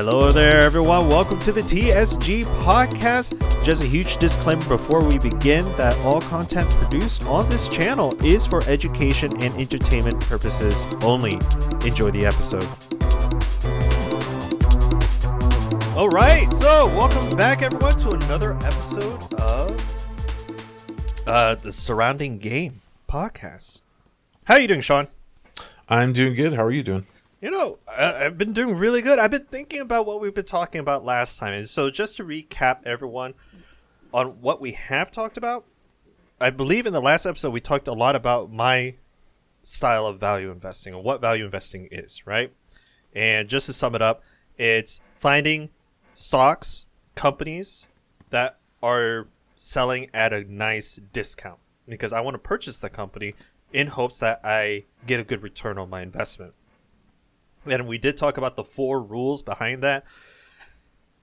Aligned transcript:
Hello 0.00 0.30
there, 0.30 0.60
everyone. 0.60 1.08
Welcome 1.08 1.40
to 1.40 1.50
the 1.50 1.60
TSG 1.60 2.44
podcast. 2.62 3.34
Just 3.64 3.82
a 3.82 3.84
huge 3.84 4.16
disclaimer 4.18 4.64
before 4.68 5.04
we 5.04 5.18
begin 5.18 5.64
that 5.76 5.96
all 6.04 6.20
content 6.20 6.70
produced 6.70 7.26
on 7.26 7.50
this 7.50 7.66
channel 7.66 8.14
is 8.24 8.46
for 8.46 8.62
education 8.68 9.32
and 9.42 9.52
entertainment 9.60 10.20
purposes 10.20 10.86
only. 11.02 11.32
Enjoy 11.84 12.12
the 12.12 12.24
episode. 12.24 12.62
All 15.96 16.10
right, 16.10 16.46
so 16.52 16.86
welcome 16.96 17.36
back, 17.36 17.62
everyone, 17.62 17.96
to 17.96 18.10
another 18.10 18.52
episode 18.58 19.34
of 19.34 21.26
uh, 21.26 21.56
the 21.56 21.72
Surrounding 21.72 22.38
Game 22.38 22.82
podcast. 23.08 23.80
How 24.44 24.54
are 24.54 24.60
you 24.60 24.68
doing, 24.68 24.80
Sean? 24.80 25.08
I'm 25.88 26.12
doing 26.12 26.36
good. 26.36 26.54
How 26.54 26.64
are 26.64 26.70
you 26.70 26.84
doing? 26.84 27.04
You 27.40 27.52
know, 27.52 27.78
I, 27.86 28.26
I've 28.26 28.36
been 28.36 28.52
doing 28.52 28.76
really 28.76 29.00
good. 29.00 29.18
I've 29.18 29.30
been 29.30 29.44
thinking 29.44 29.80
about 29.80 30.06
what 30.06 30.20
we've 30.20 30.34
been 30.34 30.44
talking 30.44 30.80
about 30.80 31.04
last 31.04 31.38
time. 31.38 31.52
And 31.52 31.68
so, 31.68 31.90
just 31.90 32.16
to 32.16 32.24
recap 32.24 32.80
everyone 32.84 33.34
on 34.12 34.40
what 34.40 34.60
we 34.60 34.72
have 34.72 35.10
talked 35.10 35.36
about, 35.36 35.64
I 36.40 36.50
believe 36.50 36.86
in 36.86 36.92
the 36.92 37.00
last 37.00 37.26
episode 37.26 37.50
we 37.50 37.60
talked 37.60 37.86
a 37.86 37.92
lot 37.92 38.16
about 38.16 38.50
my 38.50 38.96
style 39.62 40.06
of 40.06 40.18
value 40.18 40.50
investing 40.50 40.94
and 40.94 41.04
what 41.04 41.20
value 41.20 41.44
investing 41.44 41.88
is, 41.92 42.26
right? 42.26 42.52
And 43.14 43.48
just 43.48 43.66
to 43.66 43.72
sum 43.72 43.94
it 43.94 44.02
up, 44.02 44.22
it's 44.56 45.00
finding 45.14 45.70
stocks, 46.12 46.86
companies 47.14 47.86
that 48.30 48.58
are 48.82 49.28
selling 49.56 50.08
at 50.12 50.32
a 50.32 50.44
nice 50.44 51.00
discount 51.12 51.58
because 51.88 52.12
I 52.12 52.20
want 52.20 52.34
to 52.34 52.38
purchase 52.38 52.78
the 52.78 52.90
company 52.90 53.34
in 53.72 53.88
hopes 53.88 54.18
that 54.18 54.40
I 54.44 54.84
get 55.06 55.20
a 55.20 55.24
good 55.24 55.42
return 55.42 55.78
on 55.78 55.90
my 55.90 56.02
investment. 56.02 56.54
And 57.70 57.86
we 57.86 57.98
did 57.98 58.16
talk 58.16 58.36
about 58.36 58.56
the 58.56 58.64
four 58.64 59.02
rules 59.02 59.42
behind 59.42 59.82
that. 59.82 60.04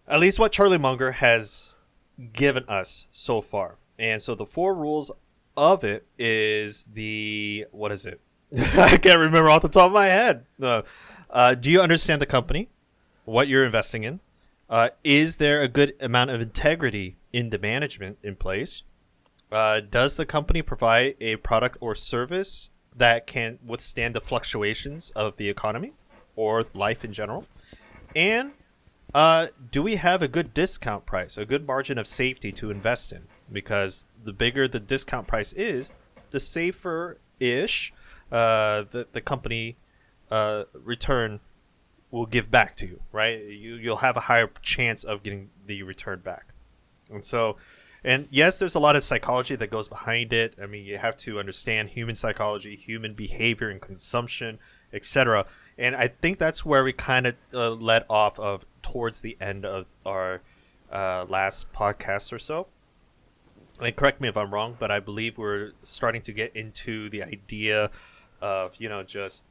At 0.07 0.19
least 0.19 0.39
what 0.39 0.51
Charlie 0.51 0.77
Munger 0.77 1.13
has 1.13 1.75
given 2.33 2.63
us 2.67 3.07
so 3.11 3.41
far. 3.41 3.77
And 3.97 4.21
so 4.21 4.35
the 4.35 4.45
four 4.45 4.75
rules 4.75 5.11
of 5.57 5.83
it 5.83 6.05
is 6.17 6.85
the 6.85 7.65
what 7.71 7.91
is 7.91 8.05
it? 8.05 8.21
I 8.77 8.97
can't 8.97 9.19
remember 9.19 9.49
off 9.49 9.61
the 9.61 9.69
top 9.69 9.87
of 9.87 9.93
my 9.93 10.05
head. 10.05 10.45
Uh, 10.61 10.83
uh, 11.29 11.55
do 11.55 11.71
you 11.71 11.81
understand 11.81 12.21
the 12.21 12.25
company? 12.25 12.69
What 13.25 13.47
you're 13.47 13.65
investing 13.65 14.03
in? 14.03 14.19
Uh, 14.69 14.89
is 15.03 15.37
there 15.37 15.61
a 15.61 15.67
good 15.67 15.95
amount 15.99 16.31
of 16.31 16.41
integrity 16.41 17.17
in 17.33 17.49
the 17.49 17.59
management 17.59 18.17
in 18.23 18.35
place? 18.35 18.83
Uh, 19.51 19.79
does 19.79 20.17
the 20.17 20.25
company 20.25 20.61
provide 20.61 21.15
a 21.21 21.35
product 21.37 21.77
or 21.79 21.95
service 21.95 22.69
that 22.95 23.27
can 23.27 23.59
withstand 23.65 24.15
the 24.15 24.21
fluctuations 24.21 25.11
of 25.11 25.37
the 25.37 25.49
economy 25.49 25.93
or 26.35 26.65
life 26.73 27.03
in 27.05 27.13
general? 27.13 27.45
And 28.15 28.51
uh, 29.13 29.47
do 29.71 29.83
we 29.83 29.95
have 29.95 30.21
a 30.21 30.27
good 30.27 30.53
discount 30.53 31.05
price, 31.05 31.37
a 31.37 31.45
good 31.45 31.65
margin 31.65 31.97
of 31.97 32.07
safety 32.07 32.51
to 32.53 32.71
invest 32.71 33.11
in? 33.11 33.23
Because 33.51 34.03
the 34.23 34.33
bigger 34.33 34.67
the 34.67 34.79
discount 34.79 35.27
price 35.27 35.53
is, 35.53 35.93
the 36.31 36.39
safer 36.39 37.19
ish 37.39 37.93
uh, 38.31 38.85
the, 38.91 39.07
the 39.11 39.21
company 39.21 39.77
uh, 40.31 40.63
return 40.73 41.39
will 42.11 42.25
give 42.25 42.49
back 42.49 42.75
to 42.77 42.87
you, 42.87 42.99
right? 43.11 43.43
You, 43.43 43.75
you'll 43.75 43.97
have 43.97 44.17
a 44.17 44.21
higher 44.21 44.49
chance 44.61 45.03
of 45.03 45.23
getting 45.23 45.49
the 45.65 45.83
return 45.83 46.19
back. 46.19 46.47
And 47.11 47.23
so, 47.23 47.57
and 48.03 48.27
yes, 48.31 48.59
there's 48.59 48.75
a 48.75 48.79
lot 48.79 48.95
of 48.95 49.03
psychology 49.03 49.55
that 49.55 49.69
goes 49.69 49.87
behind 49.87 50.33
it. 50.33 50.55
I 50.61 50.65
mean, 50.65 50.85
you 50.85 50.97
have 50.97 51.17
to 51.17 51.39
understand 51.39 51.89
human 51.89 52.15
psychology, 52.15 52.75
human 52.75 53.13
behavior 53.13 53.69
and 53.69 53.81
consumption, 53.81 54.59
etc. 54.93 55.45
And 55.77 55.95
I 55.95 56.07
think 56.07 56.37
that's 56.37 56.65
where 56.65 56.83
we 56.83 56.93
kind 56.93 57.27
of 57.27 57.35
uh, 57.53 57.69
let 57.71 58.05
off 58.09 58.39
of 58.39 58.65
towards 58.81 59.21
the 59.21 59.37
end 59.41 59.65
of 59.65 59.87
our 60.05 60.41
uh, 60.91 61.25
last 61.27 61.71
podcast 61.73 62.31
or 62.31 62.39
so. 62.39 62.67
And 63.81 63.93
correct 63.95 64.21
me 64.21 64.29
if 64.29 64.37
I'm 64.37 64.53
wrong, 64.53 64.77
but 64.79 64.89
I 64.89 65.01
believe 65.01 65.37
we're 65.37 65.71
starting 65.81 66.21
to 66.23 66.31
get 66.31 66.55
into 66.55 67.09
the 67.09 67.23
idea 67.23 67.91
of 68.41 68.75
you 68.77 68.87
know 68.87 69.03
just 69.03 69.43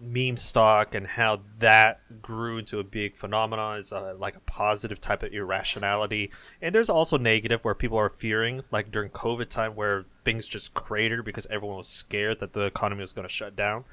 meme 0.00 0.36
stock 0.36 0.94
and 0.94 1.06
how 1.06 1.40
that 1.58 2.00
grew 2.20 2.58
into 2.58 2.80
a 2.80 2.84
big 2.84 3.16
phenomenon. 3.16 3.78
Is 3.78 3.92
uh, 3.92 4.14
like 4.18 4.34
a 4.34 4.40
positive 4.40 5.00
type 5.00 5.22
of 5.22 5.32
irrationality. 5.32 6.32
And 6.60 6.74
there's 6.74 6.90
also 6.90 7.16
negative 7.16 7.64
where 7.64 7.76
people 7.76 7.98
are 7.98 8.10
fearing 8.10 8.62
like 8.72 8.90
during 8.90 9.10
covid 9.10 9.48
time 9.50 9.76
where 9.76 10.04
things 10.24 10.48
just 10.48 10.74
cratered 10.74 11.24
because 11.24 11.46
everyone 11.48 11.78
was 11.78 11.88
scared 11.88 12.40
that 12.40 12.54
the 12.54 12.62
economy 12.62 13.02
was 13.02 13.12
going 13.12 13.26
to 13.26 13.32
shut 13.32 13.54
down 13.54 13.84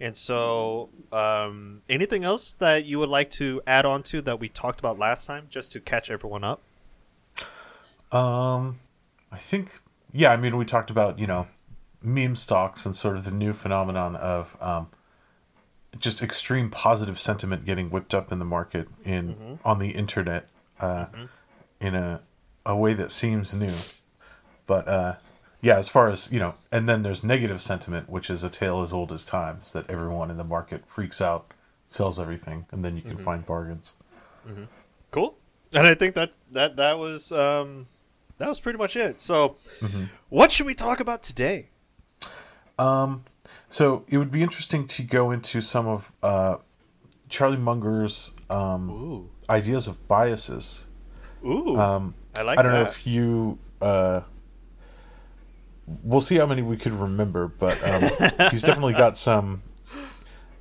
and 0.00 0.16
so 0.16 0.88
um, 1.12 1.82
anything 1.88 2.24
else 2.24 2.52
that 2.52 2.84
you 2.86 2.98
would 2.98 3.08
like 3.08 3.30
to 3.32 3.60
add 3.66 3.84
on 3.84 4.02
to 4.04 4.22
that 4.22 4.40
we 4.40 4.48
talked 4.48 4.80
about 4.80 4.98
last 4.98 5.26
time 5.26 5.46
just 5.50 5.72
to 5.72 5.80
catch 5.80 6.10
everyone 6.10 6.42
up? 6.44 6.62
Um, 8.10 8.80
I 9.30 9.38
think 9.38 9.80
yeah. 10.12 10.32
I 10.32 10.36
mean, 10.36 10.56
we 10.56 10.64
talked 10.64 10.90
about 10.90 11.18
you 11.18 11.26
know 11.26 11.46
meme 12.02 12.36
stocks 12.36 12.86
and 12.86 12.96
sort 12.96 13.16
of 13.16 13.24
the 13.24 13.30
new 13.30 13.52
phenomenon 13.52 14.16
of 14.16 14.56
um, 14.60 14.88
just 15.98 16.22
extreme 16.22 16.70
positive 16.70 17.20
sentiment 17.20 17.64
getting 17.64 17.90
whipped 17.90 18.14
up 18.14 18.32
in 18.32 18.38
the 18.38 18.44
market 18.44 18.88
in 19.04 19.58
on 19.64 19.78
the 19.78 19.90
internet 19.90 20.48
uh, 20.80 21.06
in 21.80 21.94
a 21.94 22.22
a 22.66 22.76
way 22.76 22.94
that 22.94 23.12
seems 23.12 23.54
new, 23.54 23.74
but 24.66 24.88
uh, 24.88 25.14
yeah, 25.60 25.76
as 25.76 25.88
far 25.88 26.08
as 26.08 26.32
you 26.32 26.38
know, 26.38 26.54
and 26.72 26.88
then 26.88 27.02
there's 27.02 27.22
negative 27.22 27.60
sentiment, 27.60 28.08
which 28.08 28.30
is 28.30 28.42
a 28.42 28.50
tale 28.50 28.82
as 28.82 28.92
old 28.92 29.12
as 29.12 29.24
times 29.24 29.72
that 29.72 29.88
everyone 29.90 30.30
in 30.30 30.36
the 30.36 30.44
market 30.44 30.84
freaks 30.86 31.20
out, 31.20 31.52
sells 31.88 32.18
everything, 32.18 32.66
and 32.70 32.84
then 32.84 32.96
you 32.96 33.02
can 33.02 33.16
find 33.16 33.44
bargains. 33.46 33.94
cool. 35.10 35.36
And 35.72 35.86
i 35.86 35.94
think 35.94 36.16
that's 36.16 36.40
that 36.50 36.76
that 36.76 36.98
was 36.98 37.30
um 37.30 37.86
that 38.38 38.48
was 38.48 38.58
pretty 38.58 38.78
much 38.78 38.96
it. 38.96 39.20
So 39.20 39.56
what 40.30 40.50
should 40.50 40.66
we 40.66 40.74
talk 40.74 40.98
about 40.98 41.22
today? 41.22 41.68
So 43.68 44.04
it 44.08 44.16
would 44.16 44.30
be 44.30 44.42
interesting 44.42 44.86
to 44.86 45.02
go 45.02 45.30
into 45.30 45.60
some 45.60 45.86
of 45.86 46.10
uh, 46.22 46.56
Charlie 47.28 47.58
Munger's 47.58 48.34
um, 48.48 48.90
ooh. 48.90 49.30
ideas 49.48 49.86
of 49.86 50.08
biases. 50.08 50.86
ooh. 51.44 51.76
Um, 51.76 52.14
i 52.34 52.42
like 52.42 52.58
I 52.58 52.62
don't 52.62 52.72
know 52.72 52.82
if 52.82 53.06
you. 53.06 53.58
Uh, 53.80 54.22
we'll 55.86 56.20
see 56.20 56.36
how 56.36 56.46
many 56.46 56.62
we 56.62 56.76
could 56.76 56.92
remember, 56.92 57.48
but 57.48 57.82
um, 57.82 58.02
he's 58.50 58.62
definitely 58.62 58.92
got 58.94 59.16
some 59.16 59.62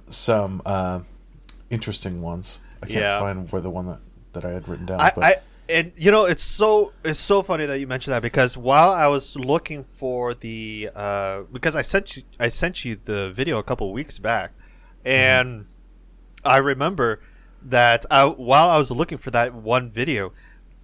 some 0.07 0.61
uh, 0.65 1.01
interesting 1.69 2.21
ones. 2.21 2.61
I 2.81 2.87
can't 2.87 2.99
Yeah. 2.99 3.19
find 3.19 3.51
where 3.51 3.61
the 3.61 3.69
one 3.69 3.85
that, 3.87 3.99
that 4.33 4.45
I 4.45 4.49
had 4.51 4.67
written 4.67 4.85
down. 4.85 4.99
I, 5.01 5.11
but 5.13 5.23
I 5.23 5.35
and 5.67 5.91
you 5.95 6.09
know 6.11 6.25
it's 6.25 6.41
so 6.43 6.93
it's 7.03 7.19
so 7.19 7.43
funny 7.43 7.65
that 7.67 7.79
you 7.79 7.85
mentioned 7.85 8.13
that 8.13 8.21
because 8.23 8.57
while 8.57 8.91
I 8.91 9.07
was 9.07 9.35
looking 9.35 9.83
for 9.83 10.33
the 10.33 10.89
uh, 10.95 11.41
because 11.51 11.75
I 11.75 11.83
sent 11.83 12.17
you 12.17 12.23
I 12.39 12.47
sent 12.47 12.83
you 12.85 12.95
the 12.95 13.31
video 13.31 13.59
a 13.59 13.63
couple 13.63 13.91
weeks 13.93 14.17
back, 14.17 14.51
and 15.05 15.65
I 16.43 16.57
remember 16.57 17.21
that 17.61 18.05
I, 18.09 18.25
while 18.25 18.69
I 18.69 18.77
was 18.77 18.89
looking 18.89 19.17
for 19.17 19.29
that 19.31 19.53
one 19.53 19.91
video, 19.91 20.31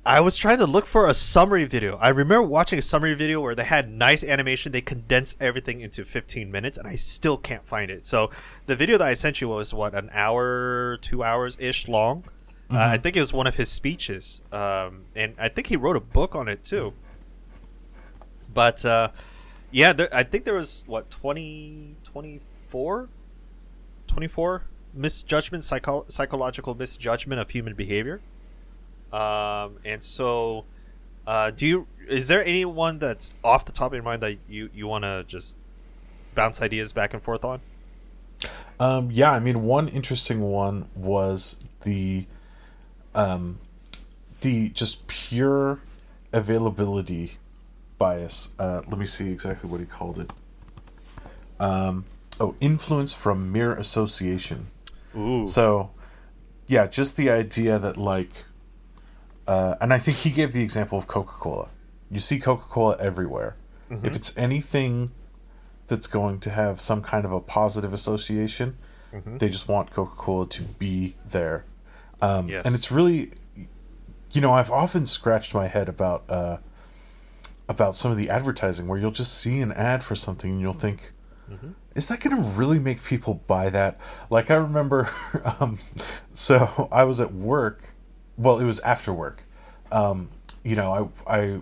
I 0.05 0.19
was 0.19 0.37
trying 0.37 0.59
to 0.59 0.67
look 0.67 0.85
for 0.85 1.07
a 1.07 1.15
summary 1.15 1.65
video. 1.65 1.97
I 1.97 2.09
remember 2.09 2.43
watching 2.43 2.77
a 2.77 2.81
summary 2.83 3.15
video 3.15 3.41
where 3.41 3.55
they 3.55 3.63
had 3.63 3.91
nice 3.91 4.23
animation. 4.23 4.71
They 4.71 4.81
condensed 4.81 5.41
everything 5.41 5.81
into 5.81 6.05
15 6.05 6.51
minutes, 6.51 6.77
and 6.77 6.87
I 6.87 6.95
still 6.95 7.37
can't 7.37 7.65
find 7.65 7.89
it. 7.89 8.05
So 8.05 8.29
the 8.67 8.75
video 8.75 8.99
that 8.99 9.07
I 9.07 9.13
sent 9.13 9.41
you 9.41 9.49
was 9.49 9.73
what 9.73 9.95
an 9.95 10.11
hour, 10.13 10.97
two 11.01 11.23
hours 11.23 11.57
ish 11.59 11.87
long. 11.87 12.23
Uh, 12.69 12.77
I 12.77 12.97
think 12.97 13.15
it 13.15 13.19
was 13.19 13.33
one 13.33 13.47
of 13.47 13.55
his 13.55 13.71
speeches, 13.71 14.41
um, 14.51 15.05
and 15.15 15.35
I 15.39 15.49
think 15.49 15.67
he 15.67 15.75
wrote 15.75 15.95
a 15.95 15.99
book 15.99 16.35
on 16.35 16.47
it 16.47 16.63
too. 16.63 16.93
But 18.53 18.85
uh, 18.85 19.09
yeah, 19.71 19.93
there, 19.93 20.09
I 20.11 20.23
think 20.23 20.45
there 20.45 20.53
was 20.53 20.83
what 20.85 21.09
20, 21.09 21.95
24? 22.03 23.09
24 24.07 24.63
misjudgment, 24.93 25.63
psycho- 25.63 26.05
psychological 26.07 26.75
misjudgment 26.75 27.41
of 27.41 27.49
human 27.49 27.73
behavior. 27.73 28.21
Um, 29.11 29.77
and 29.85 30.03
so, 30.03 30.65
uh, 31.25 31.51
do 31.51 31.65
you? 31.65 31.87
Is 32.07 32.27
there 32.27 32.43
anyone 32.43 32.99
that's 32.99 33.33
off 33.43 33.65
the 33.65 33.71
top 33.71 33.87
of 33.87 33.93
your 33.93 34.03
mind 34.03 34.21
that 34.23 34.37
you 34.47 34.69
you 34.73 34.87
want 34.87 35.03
to 35.03 35.23
just 35.27 35.55
bounce 36.35 36.61
ideas 36.61 36.93
back 36.93 37.13
and 37.13 37.23
forth 37.23 37.43
on? 37.45 37.61
Um, 38.79 39.09
yeah, 39.11 39.31
I 39.31 39.39
mean, 39.39 39.63
one 39.63 39.87
interesting 39.87 40.41
one 40.41 40.89
was 40.95 41.55
the, 41.83 42.25
um, 43.13 43.59
the 44.41 44.67
just 44.69 45.07
pure 45.07 45.79
availability 46.33 47.37
bias. 47.97 48.49
Uh, 48.59 48.81
let 48.87 48.97
me 48.97 49.05
see 49.05 49.31
exactly 49.31 49.69
what 49.69 49.79
he 49.79 49.85
called 49.85 50.19
it. 50.19 50.33
Um, 51.57 52.03
oh, 52.37 52.55
influence 52.59 53.13
from 53.13 53.49
mere 53.51 53.73
association. 53.73 54.67
Ooh, 55.17 55.47
So, 55.47 55.91
yeah, 56.67 56.85
just 56.87 57.15
the 57.15 57.29
idea 57.29 57.79
that 57.79 57.95
like, 57.95 58.31
uh, 59.47 59.75
and 59.81 59.93
I 59.93 59.99
think 59.99 60.17
he 60.17 60.31
gave 60.31 60.53
the 60.53 60.61
example 60.63 60.97
of 60.97 61.07
Coca 61.07 61.33
Cola. 61.33 61.69
You 62.09 62.19
see 62.19 62.39
Coca 62.39 62.63
Cola 62.69 62.97
everywhere. 62.99 63.55
If 64.03 64.15
it's 64.15 64.35
anything 64.37 65.11
that's 65.87 66.07
going 66.07 66.39
to 66.39 66.49
have 66.49 66.81
some 66.81 67.01
kind 67.03 67.23
of 67.25 67.31
a 67.31 67.39
positive 67.39 67.93
association, 67.93 68.77
they 69.37 69.47
just 69.49 69.67
want 69.67 69.91
Coca 69.91 70.15
Cola 70.15 70.47
to 70.47 70.61
be 70.63 71.15
there. 71.29 71.63
Um, 72.21 72.49
Yes. 72.49 72.65
And 72.65 72.73
it's 72.75 72.91
really, 72.91 73.31
you 74.31 74.41
know, 74.41 74.53
I've 74.53 74.71
often 74.71 75.05
scratched 75.05 75.53
my 75.53 75.67
head 75.67 75.87
about 75.87 76.23
uh, 76.29 76.57
about 77.69 77.95
some 77.95 78.11
of 78.11 78.17
the 78.17 78.29
advertising 78.29 78.87
where 78.87 78.99
you'll 78.99 79.11
just 79.11 79.37
see 79.37 79.59
an 79.61 79.71
ad 79.71 80.03
for 80.03 80.15
something 80.15 80.51
and 80.51 80.61
you'll 80.61 80.73
think, 80.73 81.11
is 81.95 82.07
that 82.07 82.19
going 82.19 82.35
to 82.35 82.43
really 82.43 82.79
make 82.79 83.03
people 83.03 83.35
buy 83.47 83.69
that? 83.69 83.99
Like 84.29 84.49
I 84.51 84.55
remember, 84.55 85.09
um, 85.59 85.79
so 86.33 86.89
I 86.91 87.03
was 87.05 87.21
at 87.21 87.33
work. 87.33 87.94
Well, 88.37 88.59
it 88.59 88.65
was 88.65 88.79
after 88.81 89.13
work. 89.13 89.43
Um, 89.91 90.29
you 90.63 90.75
know, 90.75 91.11
I 91.27 91.37
I 91.39 91.59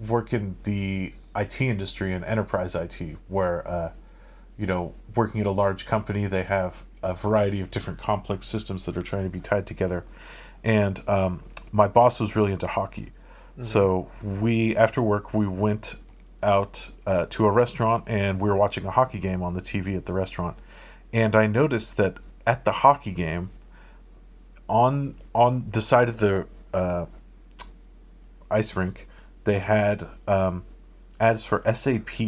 work 0.00 0.32
in 0.32 0.56
the 0.64 1.12
IT 1.34 1.60
industry 1.60 2.12
and 2.12 2.24
enterprise 2.24 2.74
IT, 2.74 3.16
where 3.28 3.66
uh, 3.66 3.92
you 4.58 4.66
know, 4.66 4.94
working 5.14 5.40
at 5.40 5.46
a 5.46 5.52
large 5.52 5.86
company, 5.86 6.26
they 6.26 6.42
have 6.44 6.84
a 7.02 7.14
variety 7.14 7.60
of 7.60 7.70
different 7.70 7.98
complex 7.98 8.46
systems 8.46 8.86
that 8.86 8.96
are 8.96 9.02
trying 9.02 9.24
to 9.24 9.30
be 9.30 9.40
tied 9.40 9.66
together. 9.66 10.04
And 10.64 11.06
um, 11.08 11.42
my 11.72 11.88
boss 11.88 12.18
was 12.18 12.34
really 12.34 12.52
into 12.52 12.66
hockey. 12.66 13.12
So 13.60 14.10
we, 14.22 14.76
after 14.76 15.00
work, 15.00 15.32
we 15.32 15.46
went 15.46 15.96
out 16.42 16.90
uh, 17.06 17.26
to 17.30 17.46
a 17.46 17.50
restaurant 17.50 18.04
and 18.06 18.40
we 18.40 18.48
were 18.48 18.56
watching 18.56 18.84
a 18.84 18.90
hockey 18.90 19.18
game 19.18 19.42
on 19.42 19.54
the 19.54 19.62
TV 19.62 19.96
at 19.96 20.06
the 20.06 20.12
restaurant. 20.12 20.58
And 21.12 21.34
I 21.34 21.46
noticed 21.46 21.96
that 21.96 22.18
at 22.46 22.64
the 22.64 22.72
hockey 22.72 23.12
game, 23.12 23.50
on 24.68 25.14
on 25.34 25.66
the 25.70 25.80
side 25.80 26.08
of 26.08 26.18
the 26.18 26.46
uh, 26.72 27.06
ice 28.50 28.76
rink, 28.76 29.08
they 29.44 29.58
had 29.58 30.08
um, 30.26 30.64
ads 31.20 31.44
for 31.44 31.62
SAP, 31.72 32.20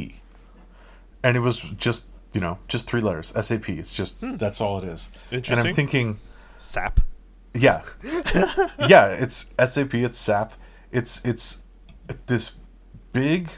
and 1.22 1.36
it 1.36 1.40
was 1.40 1.58
just 1.58 2.06
you 2.32 2.40
know 2.40 2.58
just 2.68 2.86
three 2.86 3.00
letters 3.00 3.32
SAP. 3.40 3.68
It's 3.68 3.94
just 3.94 4.20
that's 4.38 4.60
all 4.60 4.78
it 4.78 4.84
is. 4.84 5.10
Interesting. 5.30 5.58
And 5.58 5.68
I'm 5.68 5.74
thinking, 5.74 6.18
Sap. 6.58 7.00
yeah, 7.54 7.82
yeah, 8.88 9.08
it's 9.08 9.54
SAP. 9.64 9.94
It's 9.94 10.18
SAP. 10.18 10.52
It's 10.92 11.24
it's 11.24 11.62
this 12.26 12.56
big 13.12 13.50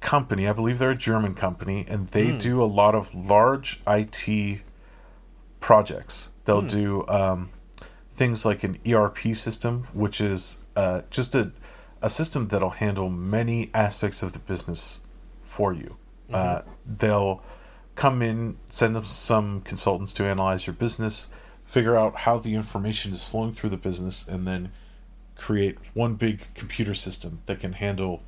company. 0.00 0.48
I 0.48 0.52
believe 0.52 0.78
they're 0.78 0.90
a 0.90 0.96
German 0.96 1.34
company, 1.34 1.84
and 1.88 2.08
they 2.08 2.36
do 2.36 2.62
a 2.62 2.64
lot 2.64 2.94
of 2.94 3.14
large 3.14 3.80
IT 3.86 4.60
projects. 5.60 6.30
They'll 6.44 6.62
do 6.62 7.06
um, 7.06 7.50
things 8.14 8.44
like 8.44 8.64
an 8.64 8.78
ERP 8.86 9.34
system, 9.34 9.84
which 9.92 10.20
is 10.20 10.64
uh, 10.76 11.02
just 11.10 11.34
a 11.34 11.52
a 12.02 12.10
system 12.10 12.48
that'll 12.48 12.70
handle 12.70 13.08
many 13.08 13.70
aspects 13.72 14.22
of 14.22 14.32
the 14.32 14.38
business 14.40 15.00
for 15.44 15.72
you. 15.72 15.96
Uh, 16.32 16.62
they'll 16.84 17.42
come 17.94 18.22
in, 18.22 18.56
send 18.68 18.96
them 18.96 19.04
some 19.04 19.60
consultants 19.60 20.12
to 20.14 20.24
analyze 20.24 20.66
your 20.66 20.74
business, 20.74 21.28
figure 21.64 21.96
out 21.96 22.16
how 22.16 22.38
the 22.38 22.54
information 22.54 23.12
is 23.12 23.22
flowing 23.22 23.52
through 23.52 23.70
the 23.70 23.76
business, 23.76 24.26
and 24.26 24.46
then 24.46 24.72
create 25.36 25.78
one 25.94 26.14
big 26.14 26.40
computer 26.54 26.94
system 26.94 27.40
that 27.46 27.60
can 27.60 27.74
handle 27.74 28.22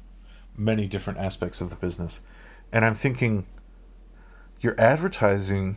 many 0.57 0.87
different 0.87 1.19
aspects 1.19 1.61
of 1.61 1.71
the 1.71 1.77
business. 1.77 2.21
And 2.73 2.85
I'm 2.85 2.95
thinking, 2.95 3.47
you're 4.61 4.79
advertising 4.79 5.77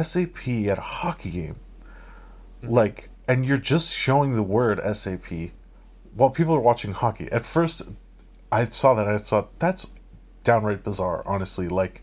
SAP 0.00 0.48
at 0.48 0.78
a 0.78 0.82
hockey 0.82 1.30
game, 1.30 1.56
like, 2.62 3.10
and 3.28 3.44
you're 3.44 3.58
just 3.58 3.94
showing 3.94 4.34
the 4.34 4.42
word 4.42 4.80
SAP 4.96 5.50
while 6.14 6.30
people 6.30 6.54
are 6.54 6.60
watching 6.60 6.92
hockey. 6.92 7.30
At 7.30 7.44
first, 7.44 7.82
I 8.50 8.64
saw 8.66 8.94
that 8.94 9.06
and 9.06 9.14
I 9.14 9.18
thought 9.18 9.56
that's 9.58 9.92
downright 10.42 10.82
bizarre. 10.82 11.22
Honestly, 11.26 11.68
like, 11.68 12.02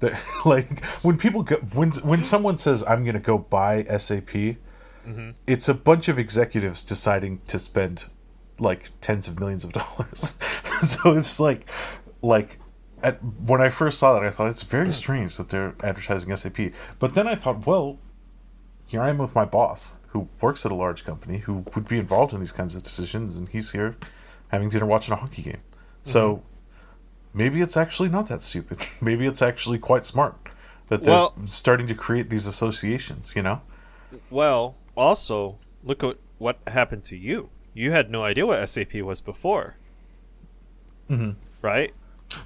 the, 0.00 0.18
like 0.44 0.84
when 1.02 1.16
people 1.16 1.44
go 1.44 1.56
when 1.56 1.92
when 1.92 2.24
someone 2.24 2.58
says 2.58 2.82
I'm 2.86 3.04
gonna 3.04 3.20
go 3.20 3.38
buy 3.38 3.84
SAP, 3.84 4.26
mm-hmm. 4.26 5.30
it's 5.46 5.68
a 5.68 5.74
bunch 5.74 6.08
of 6.08 6.18
executives 6.18 6.82
deciding 6.82 7.40
to 7.46 7.58
spend 7.60 8.06
like 8.58 8.90
tens 9.00 9.28
of 9.28 9.38
millions 9.38 9.64
of 9.64 9.72
dollars. 9.72 10.36
so 10.82 11.12
it's 11.12 11.40
like, 11.40 11.66
like. 12.20 12.58
At, 13.02 13.22
when 13.22 13.60
I 13.60 13.68
first 13.68 13.98
saw 13.98 14.14
that, 14.14 14.24
I 14.24 14.30
thought 14.30 14.48
it's 14.48 14.62
very 14.62 14.88
mm. 14.88 14.94
strange 14.94 15.36
that 15.36 15.50
they're 15.50 15.74
advertising 15.82 16.34
SAP. 16.34 16.72
But 16.98 17.14
then 17.14 17.28
I 17.28 17.34
thought, 17.34 17.66
well, 17.66 17.98
here 18.86 19.02
I 19.02 19.10
am 19.10 19.18
with 19.18 19.34
my 19.34 19.44
boss 19.44 19.92
who 20.14 20.28
works 20.40 20.64
at 20.64 20.72
a 20.72 20.74
large 20.74 21.04
company 21.04 21.38
who 21.38 21.64
would 21.74 21.86
be 21.86 21.98
involved 21.98 22.32
in 22.32 22.40
these 22.40 22.52
kinds 22.52 22.74
of 22.74 22.82
decisions 22.82 23.36
and 23.36 23.50
he's 23.50 23.72
here 23.72 23.96
having 24.48 24.70
dinner 24.70 24.86
watching 24.86 25.12
a 25.12 25.16
hockey 25.16 25.42
game 25.42 25.60
so 26.02 26.42
maybe 27.34 27.60
it's 27.60 27.76
actually 27.76 28.08
not 28.08 28.28
that 28.28 28.40
stupid 28.40 28.78
maybe 29.02 29.26
it's 29.26 29.42
actually 29.42 29.78
quite 29.78 30.04
smart 30.04 30.36
that 30.88 31.04
they're 31.04 31.12
Well- 31.12 31.34
starting 31.46 31.86
to 31.88 31.94
create 31.94 32.30
these 32.30 32.46
associations 32.46 33.34
you 33.36 33.42
know 33.42 33.60
Well, 34.30 34.76
also, 34.96 35.58
look 35.82 36.04
at 36.04 36.16
what 36.38 36.58
happened 36.68 37.02
to 37.06 37.16
you. 37.16 37.50
You 37.74 37.90
had 37.90 38.10
no 38.10 38.22
idea 38.22 38.46
what 38.46 38.68
SAP 38.68 38.94
was 39.02 39.20
before. 39.20 39.74
Mm-hmm. 41.10 41.32
Right? 41.62 41.92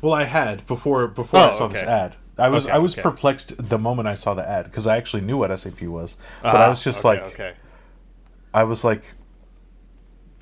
well 0.03 0.13
i 0.13 0.25
had 0.25 0.67
before 0.67 1.07
before 1.09 1.41
Oh, 1.41 1.49
i 1.49 1.51
saw 1.51 1.67
this 1.69 1.83
okay. 1.83 1.91
ad 1.91 2.17
i 2.39 2.49
was 2.49 2.67
Okay, 2.67 2.75
i 2.75 2.79
was 2.79 2.95
okay. 2.95 3.03
perplexed 3.03 3.69
the 3.69 3.79
moment 3.79 4.09
i 4.09 4.15
saw 4.15 4.35
the 4.35 4.49
ad 4.49 4.65
because 4.67 4.87
i 4.87 4.97
actually 4.97 5.23
knew 5.23 5.37
what 5.37 5.57
sap 5.59 5.81
was 5.83 6.17
but 6.43 6.57
Ah, 6.57 6.67
i 6.67 6.69
was 6.69 6.83
just 6.85 7.05
okay, 7.05 7.21
like 7.23 7.33
okay. 7.33 7.53
I 8.55 8.65
was 8.65 8.83
like, 8.83 9.03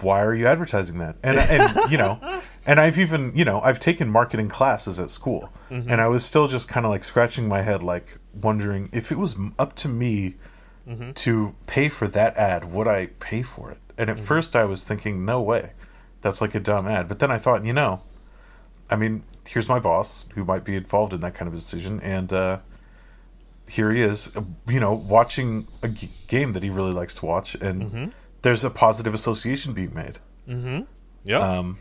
why 0.01 0.23
are 0.23 0.35
you 0.35 0.47
advertising 0.47 0.99
that? 0.99 1.17
And 1.23 1.39
and 1.39 1.77
you 1.91 1.99
know, 1.99 2.21
and 2.67 2.79
I've 2.79 2.99
even 2.99 3.33
you 3.35 3.45
know 3.45 3.61
I've 3.63 3.81
taken 3.81 4.09
marketing 4.09 4.49
classes 4.49 5.01
at 5.01 5.11
school, 5.11 5.53
Mm-hmm. 5.71 5.91
and 5.91 6.01
I 6.01 6.07
was 6.07 6.25
still 6.25 6.47
just 6.47 6.69
kind 6.69 6.87
of 6.87 6.91
like 6.91 7.03
scratching 7.03 7.49
my 7.49 7.63
head, 7.63 7.83
like 7.83 8.19
wondering 8.33 8.89
if 8.93 9.11
it 9.11 9.19
was 9.19 9.37
up 9.59 9.75
to 9.77 9.89
me 9.89 10.35
Mm-hmm. 10.89 11.13
to 11.13 11.57
pay 11.67 11.89
for 11.89 12.07
that 12.07 12.37
ad, 12.37 12.73
would 12.73 12.87
I 12.87 13.07
pay 13.19 13.43
for 13.43 13.73
it? 13.73 13.79
And 13.99 14.09
Mm-hmm. 14.09 14.21
at 14.21 14.25
first, 14.25 14.55
I 14.55 14.65
was 14.65 14.85
thinking, 14.85 15.25
no 15.25 15.43
way, 15.43 15.73
that's 16.21 16.41
like 16.41 16.55
a 16.55 16.61
dumb 16.61 16.87
ad. 16.87 17.09
But 17.09 17.19
then 17.19 17.33
I 17.33 17.39
thought, 17.39 17.65
you 17.65 17.73
know, 17.73 18.03
I 18.91 18.97
mean, 18.97 19.23
here's 19.49 19.69
my 19.69 19.79
boss 19.79 20.27
who 20.35 20.45
might 20.45 20.65
be 20.65 20.77
involved 20.77 21.13
in 21.13 21.21
that 21.21 21.35
kind 21.35 21.49
of 21.49 21.55
decision, 21.55 22.01
and 22.01 22.33
uh, 22.33 22.59
here 23.69 23.91
he 23.93 24.03
is, 24.03 24.37
you 24.69 24.79
know, 24.81 24.93
watching 24.93 25.67
a 25.83 25.89
g- 25.89 26.09
game 26.29 26.53
that 26.53 26.63
he 26.63 26.71
really 26.71 26.93
likes 26.93 27.15
to 27.17 27.27
watch, 27.27 27.55
and 27.57 27.83
Mm-hmm. 27.83 28.05
there's 28.43 28.65
a 28.65 28.71
positive 28.71 29.13
association 29.15 29.73
being 29.73 29.93
made. 29.95 30.19
Yeah. 31.25 31.39
Um, 31.41 31.79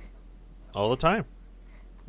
all 0.74 0.90
the 0.90 0.96
time. 0.98 1.26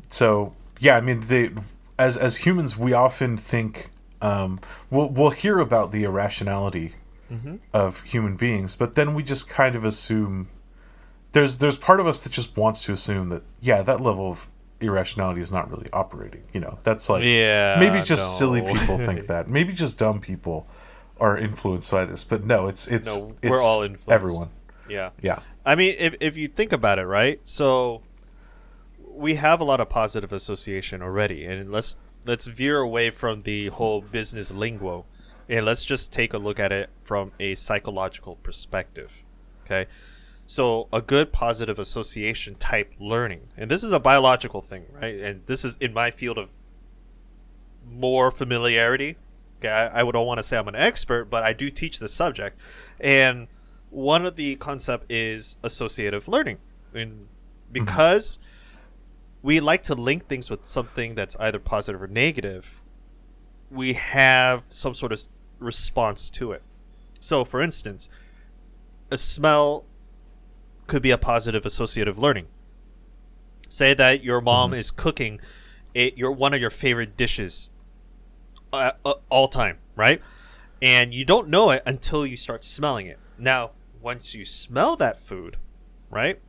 so 0.09 0.53
yeah, 0.79 0.97
I 0.97 1.01
mean, 1.01 1.21
they 1.21 1.51
as 1.99 2.17
as 2.17 2.37
humans, 2.37 2.77
we 2.77 2.93
often 2.93 3.37
think 3.37 3.89
um, 4.21 4.59
we'll 4.89 5.09
we'll 5.09 5.29
hear 5.31 5.59
about 5.59 5.91
the 5.91 6.03
irrationality 6.03 6.93
of 7.73 8.03
human 8.03 8.37
beings, 8.37 8.75
but 8.75 8.95
then 8.95 9.13
we 9.13 9.21
just 9.21 9.49
kind 9.49 9.75
of 9.75 9.83
assume 9.83 10.47
there's 11.33 11.57
there's 11.57 11.77
part 11.77 11.99
of 11.99 12.07
us 12.07 12.19
that 12.21 12.31
just 12.31 12.55
wants 12.55 12.81
to 12.85 12.93
assume 12.93 13.29
that 13.29 13.43
yeah, 13.61 13.81
that 13.81 13.99
level 14.01 14.29
of 14.31 14.47
irrationality 14.79 15.41
is 15.41 15.51
not 15.51 15.69
really 15.69 15.89
operating. 15.91 16.43
You 16.53 16.59
know, 16.61 16.79
that's 16.83 17.09
like 17.09 17.23
Yeah, 17.23 17.77
maybe 17.79 18.01
just 18.03 18.37
silly 18.37 18.61
people 18.61 18.97
think 19.05 19.27
that. 19.27 19.47
Maybe 19.49 19.73
just 19.73 19.97
dumb 19.99 20.19
people 20.21 20.67
are 21.19 21.37
influenced 21.37 21.91
by 21.91 22.05
this, 22.05 22.23
but 22.23 22.43
no, 22.43 22.67
it's 22.67 22.87
it's 22.87 23.15
No, 23.15 23.35
it's 23.41 23.49
we're 23.49 23.61
all 23.61 23.81
influenced. 23.81 24.11
Everyone, 24.11 24.49
Yeah. 24.87 25.09
yeah. 25.21 25.39
I 25.65 25.75
mean, 25.75 25.95
if, 25.97 26.15
if 26.19 26.37
you 26.37 26.47
think 26.47 26.71
about 26.71 26.99
it, 26.99 27.05
right? 27.05 27.39
So 27.43 28.01
we 29.03 29.35
have 29.35 29.59
a 29.59 29.63
lot 29.63 29.79
of 29.79 29.89
positive 29.89 30.31
association 30.31 31.01
already, 31.01 31.43
and 31.45 31.71
let's 31.71 31.97
let's 32.25 32.45
veer 32.45 32.79
away 32.79 33.09
from 33.09 33.41
the 33.41 33.67
whole 33.67 34.01
business 34.01 34.51
lingo, 34.51 35.05
and 35.49 35.65
let's 35.65 35.83
just 35.85 36.13
take 36.13 36.33
a 36.33 36.37
look 36.37 36.59
at 36.59 36.71
it 36.71 36.89
from 37.03 37.31
a 37.39 37.55
psychological 37.55 38.35
perspective. 38.37 39.23
Okay, 39.65 39.87
so 40.47 40.87
a 40.93 41.01
good 41.01 41.31
positive 41.31 41.77
association 41.77 42.55
type 42.55 42.93
learning, 42.99 43.49
and 43.55 43.69
this 43.69 43.83
is 43.83 43.91
a 43.91 43.99
biological 43.99 44.61
thing, 44.61 44.85
right? 44.91 45.19
And 45.19 45.45
this 45.45 45.63
is 45.63 45.75
in 45.75 45.93
my 45.93 46.09
field 46.09 46.37
of 46.37 46.49
more 47.85 48.31
familiarity. 48.31 49.17
Okay, 49.59 49.69
I, 49.69 49.99
I 49.99 50.03
would 50.03 50.13
don't 50.13 50.25
want 50.25 50.37
to 50.37 50.43
say 50.43 50.57
I'm 50.57 50.67
an 50.69 50.75
expert, 50.75 51.25
but 51.25 51.43
I 51.43 51.51
do 51.51 51.69
teach 51.69 51.99
the 51.99 52.07
subject, 52.07 52.59
and 52.99 53.47
one 53.89 54.25
of 54.25 54.37
the 54.37 54.55
concept 54.55 55.11
is 55.11 55.57
associative 55.63 56.27
learning, 56.27 56.59
and 56.93 57.11
mm-hmm. 57.11 57.73
because 57.73 58.39
we 59.41 59.59
like 59.59 59.83
to 59.83 59.95
link 59.95 60.27
things 60.27 60.49
with 60.49 60.65
something 60.65 61.13
that's 61.15 61.35
either 61.41 61.59
positive 61.59 62.01
or 62.01 62.07
negative, 62.07 62.81
we 63.69 63.93
have 63.93 64.63
some 64.69 64.93
sort 64.93 65.11
of 65.11 65.25
response 65.59 66.29
to 66.29 66.53
it. 66.53 66.63
So, 67.19 67.43
for 67.43 67.61
instance, 67.61 68.07
a 69.11 69.17
smell 69.17 69.85
could 70.87 71.01
be 71.01 71.11
a 71.11 71.17
positive 71.17 71.65
associative 71.65 72.17
learning. 72.17 72.47
Say 73.69 73.93
that 73.93 74.23
your 74.23 74.41
mom 74.41 74.73
is 74.73 74.91
cooking 74.91 75.39
a, 75.93 76.13
your 76.15 76.31
one 76.31 76.53
of 76.53 76.61
your 76.61 76.69
favorite 76.69 77.17
dishes 77.17 77.69
uh, 78.71 78.91
uh, 79.05 79.15
all 79.29 79.47
time, 79.47 79.77
right? 79.95 80.21
And 80.81 81.13
you 81.13 81.25
don't 81.25 81.49
know 81.49 81.71
it 81.71 81.83
until 81.85 82.25
you 82.25 82.37
start 82.37 82.63
smelling 82.63 83.07
it. 83.07 83.19
Now, 83.37 83.71
once 84.01 84.35
you 84.35 84.45
smell 84.45 84.95
that 84.97 85.19
food, 85.19 85.57
right? 86.09 86.39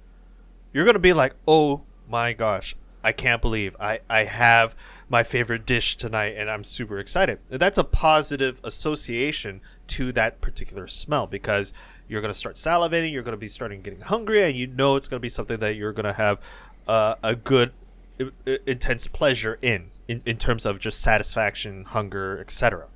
You're 0.72 0.84
going 0.84 0.94
to 0.94 1.00
be 1.00 1.12
like, 1.12 1.34
"Oh 1.46 1.82
my 2.08 2.32
gosh, 2.34 2.76
I 3.02 3.12
can't 3.12 3.42
believe 3.42 3.74
I 3.80 4.00
I 4.08 4.24
have 4.24 4.76
my 5.08 5.22
favorite 5.22 5.66
dish 5.66 5.96
tonight 5.96 6.34
and 6.36 6.50
I'm 6.50 6.62
super 6.62 6.98
excited." 6.98 7.38
That's 7.48 7.78
a 7.78 7.84
positive 7.84 8.60
association 8.62 9.60
to 9.88 10.12
that 10.12 10.40
particular 10.40 10.86
smell 10.86 11.26
because 11.26 11.72
you're 12.08 12.20
going 12.20 12.32
to 12.32 12.38
start 12.38 12.56
salivating, 12.56 13.12
you're 13.12 13.22
going 13.22 13.32
to 13.32 13.38
be 13.38 13.48
starting 13.48 13.82
getting 13.82 14.00
hungry, 14.00 14.42
and 14.42 14.56
you 14.56 14.66
know 14.66 14.96
it's 14.96 15.08
going 15.08 15.18
to 15.18 15.22
be 15.22 15.28
something 15.28 15.58
that 15.60 15.76
you're 15.76 15.92
going 15.92 16.04
to 16.04 16.12
have 16.12 16.40
uh, 16.86 17.14
a 17.22 17.36
good, 17.36 17.72
I- 18.20 18.58
intense 18.66 19.06
pleasure 19.06 19.58
in, 19.62 19.90
in, 20.08 20.22
in 20.24 20.36
terms 20.38 20.66
of 20.66 20.78
just 20.78 21.00
satisfaction, 21.00 21.84
hunger, 21.84 22.38
etc. 22.40 22.86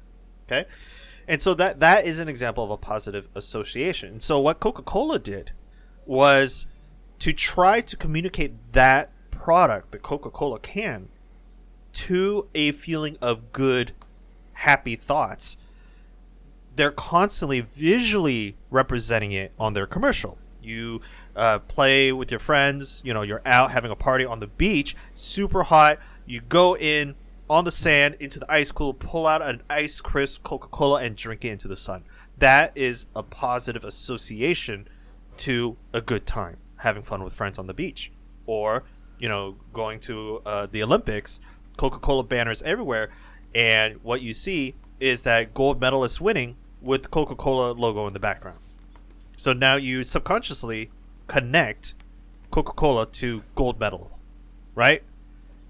Okay, 0.46 0.66
and 1.28 1.40
so 1.40 1.54
that 1.54 1.80
that 1.80 2.04
is 2.04 2.18
an 2.18 2.28
example 2.28 2.64
of 2.64 2.70
a 2.70 2.76
positive 2.76 3.28
association. 3.34 4.20
So 4.20 4.40
what 4.40 4.60
Coca 4.60 4.82
Cola 4.82 5.18
did 5.18 5.52
was 6.06 6.66
to 7.20 7.32
try 7.32 7.80
to 7.80 7.96
communicate 7.96 8.72
that 8.72 9.12
product, 9.30 9.92
the 9.92 9.98
Coca 9.98 10.30
Cola 10.30 10.58
can, 10.58 11.08
to 11.92 12.48
a 12.54 12.72
feeling 12.72 13.16
of 13.20 13.52
good, 13.52 13.92
happy 14.52 14.96
thoughts. 14.96 15.56
They're 16.74 16.90
constantly 16.90 17.60
visually 17.60 18.56
representing 18.70 19.32
it 19.32 19.52
on 19.58 19.74
their 19.74 19.86
commercial. 19.86 20.38
You 20.62 21.00
uh, 21.34 21.58
play 21.60 22.12
with 22.12 22.30
your 22.30 22.40
friends, 22.40 23.02
you 23.04 23.12
know, 23.12 23.22
you're 23.22 23.42
out 23.44 23.72
having 23.72 23.90
a 23.90 23.96
party 23.96 24.24
on 24.24 24.40
the 24.40 24.46
beach, 24.46 24.96
super 25.14 25.64
hot. 25.64 25.98
You 26.24 26.40
go 26.40 26.76
in 26.76 27.16
on 27.50 27.64
the 27.64 27.70
sand 27.70 28.16
into 28.20 28.38
the 28.38 28.50
ice 28.50 28.70
cooler, 28.70 28.92
pull 28.94 29.26
out 29.26 29.42
an 29.42 29.62
ice 29.68 30.00
crisp 30.00 30.42
Coca 30.42 30.68
Cola, 30.68 31.02
and 31.02 31.16
drink 31.16 31.44
it 31.44 31.50
into 31.50 31.68
the 31.68 31.76
sun. 31.76 32.04
That 32.38 32.72
is 32.74 33.06
a 33.14 33.22
positive 33.22 33.84
association 33.84 34.88
to 35.38 35.76
a 35.92 36.00
good 36.00 36.26
time, 36.26 36.56
having 36.76 37.02
fun 37.02 37.22
with 37.22 37.34
friends 37.34 37.58
on 37.58 37.66
the 37.66 37.74
beach, 37.74 38.12
or 38.46 38.84
you 39.18 39.28
know, 39.28 39.56
going 39.72 40.00
to 40.00 40.40
uh, 40.46 40.66
the 40.66 40.82
Olympics, 40.82 41.40
Coca 41.76 41.98
Cola 41.98 42.22
banners 42.24 42.62
everywhere, 42.62 43.10
and 43.54 43.96
what 44.02 44.22
you 44.22 44.32
see 44.32 44.74
is 44.98 45.24
that 45.24 45.52
gold 45.52 45.80
medalist 45.80 46.20
winning 46.20 46.56
with 46.82 47.04
the 47.04 47.08
Coca 47.08 47.34
Cola 47.34 47.72
logo 47.72 48.06
in 48.06 48.12
the 48.12 48.20
background. 48.20 48.58
So 49.36 49.52
now 49.52 49.76
you 49.76 50.04
subconsciously 50.04 50.90
connect 51.26 51.94
Coca 52.50 52.72
Cola 52.72 53.06
to 53.06 53.42
gold 53.54 53.80
medal, 53.80 54.18
right? 54.74 55.02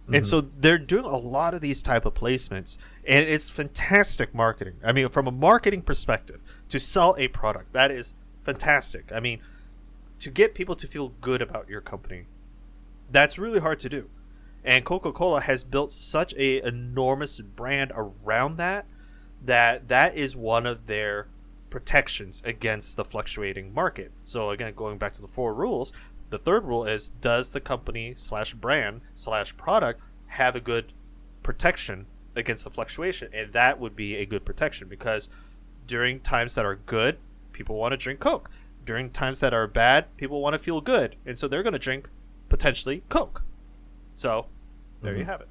And 0.06 0.16
mm-hmm. 0.16 0.24
so 0.24 0.40
they're 0.40 0.78
doing 0.78 1.04
a 1.04 1.16
lot 1.16 1.54
of 1.54 1.60
these 1.60 1.82
type 1.82 2.04
of 2.04 2.14
placements, 2.14 2.76
and 3.06 3.24
it's 3.24 3.48
fantastic 3.48 4.34
marketing. 4.34 4.74
I 4.84 4.92
mean, 4.92 5.08
from 5.08 5.28
a 5.28 5.30
marketing 5.30 5.82
perspective, 5.82 6.40
to 6.70 6.80
sell 6.80 7.14
a 7.18 7.28
product 7.28 7.72
that 7.72 7.90
is 7.90 8.14
fantastic. 8.42 9.12
I 9.12 9.20
mean, 9.20 9.40
to 10.18 10.30
get 10.30 10.54
people 10.54 10.74
to 10.74 10.86
feel 10.86 11.10
good 11.20 11.40
about 11.40 11.68
your 11.68 11.80
company, 11.80 12.24
that's 13.10 13.38
really 13.38 13.60
hard 13.60 13.78
to 13.80 13.88
do. 13.88 14.10
And 14.64 14.84
Coca-Cola 14.84 15.42
has 15.42 15.64
built 15.64 15.92
such 15.92 16.34
a 16.34 16.66
enormous 16.66 17.40
brand 17.40 17.92
around 17.94 18.56
that 18.56 18.86
that 19.44 19.88
that 19.88 20.16
is 20.16 20.36
one 20.36 20.66
of 20.66 20.86
their 20.86 21.26
protections 21.70 22.42
against 22.44 22.96
the 22.96 23.04
fluctuating 23.04 23.72
market. 23.72 24.12
So 24.20 24.50
again, 24.50 24.72
going 24.74 24.98
back 24.98 25.12
to 25.14 25.22
the 25.22 25.28
four 25.28 25.54
rules, 25.54 25.92
the 26.30 26.38
third 26.38 26.64
rule 26.64 26.84
is 26.84 27.08
does 27.08 27.50
the 27.50 27.60
company 27.60 28.14
slash 28.16 28.54
brand 28.54 29.00
slash 29.14 29.56
product 29.56 30.00
have 30.26 30.54
a 30.54 30.60
good 30.60 30.92
protection 31.42 32.06
against 32.36 32.64
the 32.64 32.70
fluctuation? 32.70 33.30
And 33.32 33.52
that 33.52 33.80
would 33.80 33.96
be 33.96 34.16
a 34.16 34.26
good 34.26 34.44
protection 34.44 34.88
because 34.88 35.28
during 35.86 36.20
times 36.20 36.54
that 36.54 36.64
are 36.64 36.76
good, 36.76 37.18
people 37.52 37.76
want 37.76 37.92
to 37.92 37.96
drink 37.96 38.20
Coke. 38.20 38.50
During 38.84 39.10
times 39.10 39.40
that 39.40 39.54
are 39.54 39.66
bad, 39.66 40.14
people 40.16 40.40
want 40.40 40.54
to 40.54 40.58
feel 40.58 40.80
good. 40.80 41.16
And 41.26 41.38
so 41.38 41.48
they're 41.48 41.62
going 41.62 41.72
to 41.72 41.78
drink 41.78 42.08
potentially 42.48 43.02
Coke. 43.08 43.42
So 44.14 44.46
there 45.02 45.16
you 45.16 45.22
Mhm. 45.24 45.26
have 45.26 45.40
it. 45.40 45.48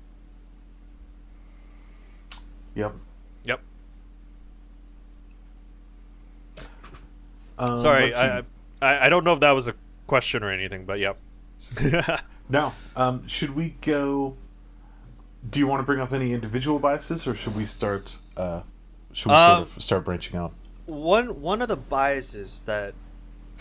Yep. 2.75 2.93
Yep. 2.93 2.93
Um, 7.62 7.77
Sorry. 7.77 8.13
I, 8.13 8.39
I 8.82 9.06
I 9.06 9.10
don't 9.10 9.24
know 9.24 9.34
if 9.34 9.39
that 9.41 9.51
was 9.51 9.68
a 9.68 9.75
question 10.08 10.44
or 10.44 10.51
anything, 10.51 10.86
but 10.86 11.00
yep. 11.00 11.18
Now, 12.50 12.74
um, 12.98 13.25
should 13.27 13.56
we 13.56 13.75
go? 13.82 14.36
Do 15.50 15.60
you 15.60 15.68
want 15.68 15.80
to 15.80 15.86
bring 15.86 16.00
up 16.01 16.12
any 16.12 16.34
individual 16.34 16.80
biases, 16.80 17.25
or 17.27 17.34
should 17.34 17.56
we 17.56 17.65
start? 17.65 18.18
Uh, 18.36 18.62
should 19.13 19.30
we 19.30 19.36
Um, 19.36 19.63
sort 19.65 19.77
of 19.77 19.84
start 19.84 20.06
branching 20.06 20.38
out? 20.38 20.53
one 20.88 21.41
one 21.41 21.62
of 21.62 21.68
the 21.70 21.77
biases 21.77 22.63
that 22.63 22.94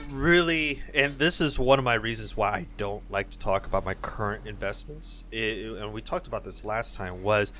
really 0.09 0.80
and 0.95 1.19
this 1.19 1.40
is 1.40 1.59
one 1.59 1.78
of 1.78 1.85
my 1.85 1.95
reasons 1.95 2.37
why 2.37 2.49
I 2.50 2.66
don't 2.78 3.09
like 3.11 3.30
to 3.30 3.38
talk 3.38 3.66
about 3.66 3.85
my 3.85 3.95
current 3.95 4.47
investments 4.47 5.25
it, 5.30 5.78
and 5.78 5.92
we 5.92 6.00
talked 6.00 6.26
about 6.26 6.42
this 6.42 6.64
last 6.64 6.95
time 6.97 7.23
was 7.23 7.52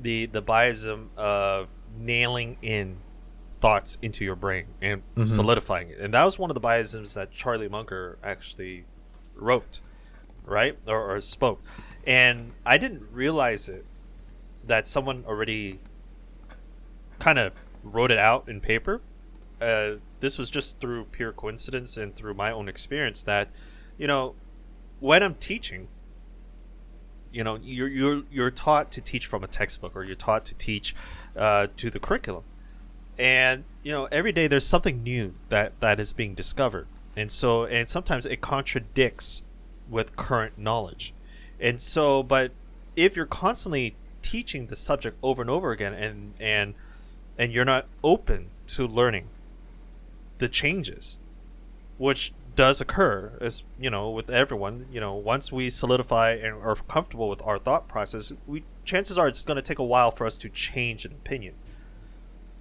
the 0.00 0.26
the 0.26 0.40
biasm 0.40 1.08
of 1.16 1.68
nailing 1.98 2.56
in 2.62 2.98
thoughts 3.60 3.98
into 4.02 4.24
your 4.24 4.36
brain 4.36 4.66
and 4.80 5.02
Mhm. 5.16 5.26
solidifying 5.26 5.88
it 5.90 5.98
and 5.98 6.14
that 6.14 6.24
was 6.24 6.38
one 6.38 6.50
of 6.50 6.54
the 6.54 6.60
biases 6.60 7.14
that 7.14 7.30
Charlie 7.32 7.68
Munger 7.68 8.18
actually 8.22 8.84
wrote 9.34 9.80
right 10.44 10.78
or, 10.86 11.14
or 11.16 11.20
spoke 11.20 11.60
and 12.06 12.52
I 12.64 12.78
didn't 12.78 13.02
realize 13.12 13.68
it 13.68 13.84
that 14.66 14.86
someone 14.88 15.24
already 15.26 15.78
kind 17.18 17.38
of 17.38 17.52
wrote 17.82 18.10
it 18.10 18.18
out 18.18 18.48
in 18.48 18.60
paper. 18.60 19.00
Uh, 19.60 19.94
this 20.20 20.38
was 20.38 20.50
just 20.50 20.78
through 20.80 21.04
pure 21.06 21.32
coincidence 21.32 21.96
and 21.96 22.14
through 22.14 22.34
my 22.34 22.50
own 22.52 22.68
experience 22.68 23.22
that, 23.24 23.48
you 23.96 24.06
know, 24.06 24.34
when 25.00 25.22
I'm 25.22 25.34
teaching, 25.34 25.88
you 27.32 27.42
know, 27.44 27.58
you're 27.62 27.88
you're 27.88 28.22
you're 28.30 28.50
taught 28.50 28.90
to 28.92 29.00
teach 29.00 29.26
from 29.26 29.42
a 29.42 29.46
textbook 29.46 29.94
or 29.96 30.04
you're 30.04 30.14
taught 30.14 30.44
to 30.46 30.54
teach 30.54 30.94
uh, 31.36 31.66
to 31.76 31.90
the 31.90 31.98
curriculum, 31.98 32.44
and 33.18 33.64
you 33.82 33.92
know 33.92 34.08
every 34.12 34.32
day 34.32 34.46
there's 34.46 34.66
something 34.66 35.02
new 35.02 35.34
that 35.48 35.78
that 35.80 35.98
is 36.00 36.12
being 36.12 36.34
discovered, 36.34 36.86
and 37.16 37.32
so 37.32 37.64
and 37.64 37.88
sometimes 37.88 38.26
it 38.26 38.40
contradicts 38.40 39.42
with 39.88 40.16
current 40.16 40.58
knowledge, 40.58 41.12
and 41.60 41.80
so 41.80 42.22
but 42.22 42.52
if 42.96 43.16
you're 43.16 43.26
constantly 43.26 43.94
teaching 44.22 44.66
the 44.66 44.76
subject 44.76 45.16
over 45.22 45.40
and 45.40 45.50
over 45.50 45.70
again 45.70 45.94
and 45.94 46.34
and 46.38 46.74
and 47.38 47.52
you're 47.52 47.64
not 47.64 47.86
open 48.02 48.48
to 48.66 48.86
learning 48.86 49.28
the 50.38 50.48
changes 50.48 51.16
which 51.96 52.32
does 52.54 52.80
occur 52.80 53.32
as 53.40 53.62
you 53.78 53.88
know 53.88 54.10
with 54.10 54.28
everyone 54.28 54.84
you 54.92 55.00
know 55.00 55.14
once 55.14 55.52
we 55.52 55.70
solidify 55.70 56.32
and 56.32 56.54
are 56.56 56.74
comfortable 56.74 57.28
with 57.28 57.40
our 57.46 57.58
thought 57.58 57.88
process 57.88 58.32
we 58.46 58.64
chances 58.84 59.16
are 59.16 59.28
it's 59.28 59.44
going 59.44 59.56
to 59.56 59.62
take 59.62 59.78
a 59.78 59.84
while 59.84 60.10
for 60.10 60.26
us 60.26 60.36
to 60.36 60.48
change 60.48 61.04
an 61.04 61.12
opinion 61.12 61.54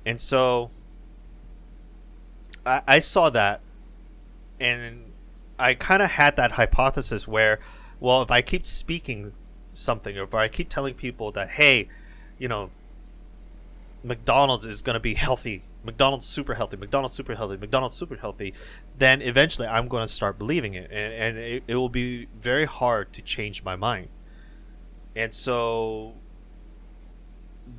and 0.08 0.22
so 0.22 0.72
i, 2.66 2.82
I 2.88 3.00
saw 3.00 3.30
that 3.30 3.62
and 4.60 5.12
i 5.60 5.74
kind 5.74 6.02
of 6.02 6.12
had 6.12 6.38
that 6.38 6.54
hypothesis 6.54 7.28
where 7.28 7.60
well 8.00 8.22
if 8.22 8.32
i 8.32 8.42
keep 8.42 8.66
speaking 8.66 9.34
something 9.74 10.18
or 10.18 10.24
if 10.24 10.34
i 10.34 10.48
keep 10.48 10.70
telling 10.70 10.94
people 10.94 11.32
that 11.34 11.50
hey 11.50 11.90
you 12.40 12.48
know 12.48 12.72
McDonald's 14.04 14.66
is 14.66 14.82
going 14.82 14.94
to 14.94 15.00
be 15.00 15.16
healthy. 15.16 15.64
McDonald's 15.84 16.26
super 16.26 16.54
healthy. 16.54 16.78
McDonald's 16.78 17.16
super 17.16 17.36
healthy. 17.36 17.58
McDonald's 17.58 17.96
super 17.96 18.16
healthy. 18.16 18.54
Then 18.98 19.22
eventually 19.22 19.68
I'm 19.68 19.88
going 19.88 20.06
to 20.06 20.12
start 20.12 20.38
believing 20.40 20.74
it, 20.74 20.90
and, 20.92 21.14
and 21.14 21.38
it, 21.38 21.64
it 21.68 21.76
will 21.76 21.90
be 21.90 22.28
very 22.40 22.66
hard 22.66 23.12
to 23.14 23.22
change 23.22 23.64
my 23.64 23.76
mind. 23.76 24.10
And 25.16 25.34
so 25.34 26.14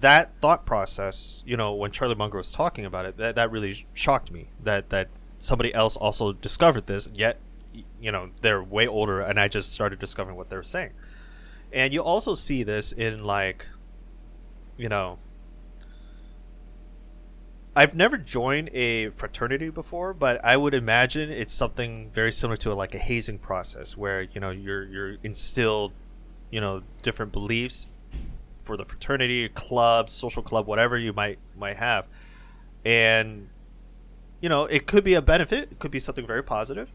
that 0.00 0.34
thought 0.40 0.64
process, 0.64 1.42
you 1.44 1.56
know, 1.56 1.74
when 1.74 1.90
Charlie 1.90 2.14
Munger 2.14 2.38
was 2.38 2.52
talking 2.52 2.84
about 2.84 3.06
it, 3.06 3.16
that, 3.16 3.34
that 3.34 3.50
really 3.50 3.86
shocked 3.94 4.30
me. 4.30 4.48
That 4.62 4.90
that 4.90 5.08
somebody 5.38 5.72
else 5.74 5.96
also 5.96 6.32
discovered 6.32 6.86
this, 6.86 7.08
yet 7.14 7.38
you 8.00 8.12
know 8.12 8.30
they're 8.40 8.62
way 8.62 8.86
older, 8.86 9.20
and 9.20 9.38
I 9.38 9.48
just 9.48 9.72
started 9.72 9.98
discovering 9.98 10.36
what 10.36 10.50
they 10.50 10.56
were 10.56 10.62
saying. 10.62 10.90
And 11.72 11.92
you 11.92 12.02
also 12.02 12.34
see 12.34 12.62
this 12.62 12.92
in 12.92 13.24
like, 13.24 13.66
you 14.76 14.88
know, 14.88 15.18
I've 17.76 17.94
never 17.94 18.16
joined 18.16 18.70
a 18.70 19.10
fraternity 19.10 19.70
before, 19.70 20.14
but 20.14 20.42
I 20.44 20.56
would 20.56 20.74
imagine 20.74 21.30
it's 21.30 21.52
something 21.52 22.10
very 22.10 22.32
similar 22.32 22.56
to 22.58 22.74
like 22.74 22.94
a 22.94 22.98
hazing 22.98 23.38
process 23.38 23.96
where 23.96 24.22
you 24.22 24.40
know 24.40 24.50
you're 24.50 24.84
you're 24.84 25.16
instilled, 25.22 25.92
you 26.50 26.60
know, 26.60 26.82
different 27.02 27.32
beliefs 27.32 27.86
for 28.68 28.76
the 28.76 28.84
fraternity, 28.84 29.48
club, 29.48 30.10
social 30.10 30.42
club, 30.42 30.66
whatever 30.66 30.98
you 30.98 31.12
might 31.14 31.38
might 31.56 31.78
have, 31.78 32.06
and 32.84 33.48
you 34.42 34.48
know 34.48 34.66
it 34.66 34.86
could 34.86 35.02
be 35.02 35.14
a 35.14 35.22
benefit, 35.22 35.72
it 35.72 35.78
could 35.78 35.90
be 35.90 35.98
something 35.98 36.26
very 36.26 36.42
positive, 36.42 36.92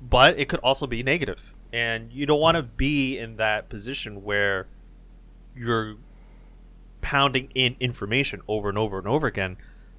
but 0.00 0.38
it 0.38 0.48
could 0.48 0.60
also 0.60 0.86
be 0.86 1.02
negative. 1.02 1.52
and 1.72 2.12
you 2.12 2.26
don't 2.26 2.40
want 2.40 2.56
to 2.56 2.62
be 2.62 3.18
in 3.18 3.36
that 3.36 3.68
position 3.68 4.22
where 4.22 4.66
you're 5.56 5.96
pounding 7.00 7.50
in 7.54 7.74
information 7.80 8.40
over 8.46 8.68
and 8.68 8.78
over 8.78 8.98
and 8.98 9.08
over 9.08 9.26
again 9.26 9.56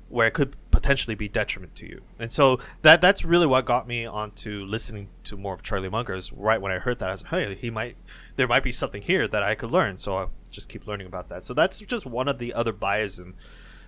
where 0.09 0.27
it 0.27 0.33
could 0.33 0.55
potentially 0.69 1.15
be 1.15 1.27
detriment 1.27 1.73
to 1.75 1.87
you. 1.87 2.01
And 2.19 2.31
so 2.31 2.59
that 2.83 3.01
that's 3.01 3.25
really 3.25 3.47
what 3.47 3.65
got 3.65 3.87
me 3.87 4.05
onto 4.05 4.63
listening 4.65 5.09
to 5.23 5.35
more 5.35 5.55
of 5.55 5.63
Charlie 5.63 5.89
Munger's 5.89 6.31
right 6.31 6.61
when 6.61 6.71
I 6.71 6.77
heard 6.77 6.99
that 6.99 7.09
I 7.09 7.13
was 7.13 7.23
like, 7.23 7.31
hey, 7.31 7.55
he 7.55 7.71
might 7.71 7.97
there 8.35 8.47
might 8.47 8.61
be 8.63 8.71
something 8.71 9.01
here 9.01 9.27
that 9.27 9.41
I 9.41 9.55
could 9.55 9.71
learn. 9.71 9.97
So 9.97 10.29
just 10.53 10.69
keep 10.69 10.87
learning 10.87 11.07
about 11.07 11.27
that. 11.29 11.43
So 11.43 11.53
that's 11.53 11.79
just 11.79 12.05
one 12.05 12.27
of 12.29 12.37
the 12.37 12.53
other 12.53 12.71
biases 12.71 13.33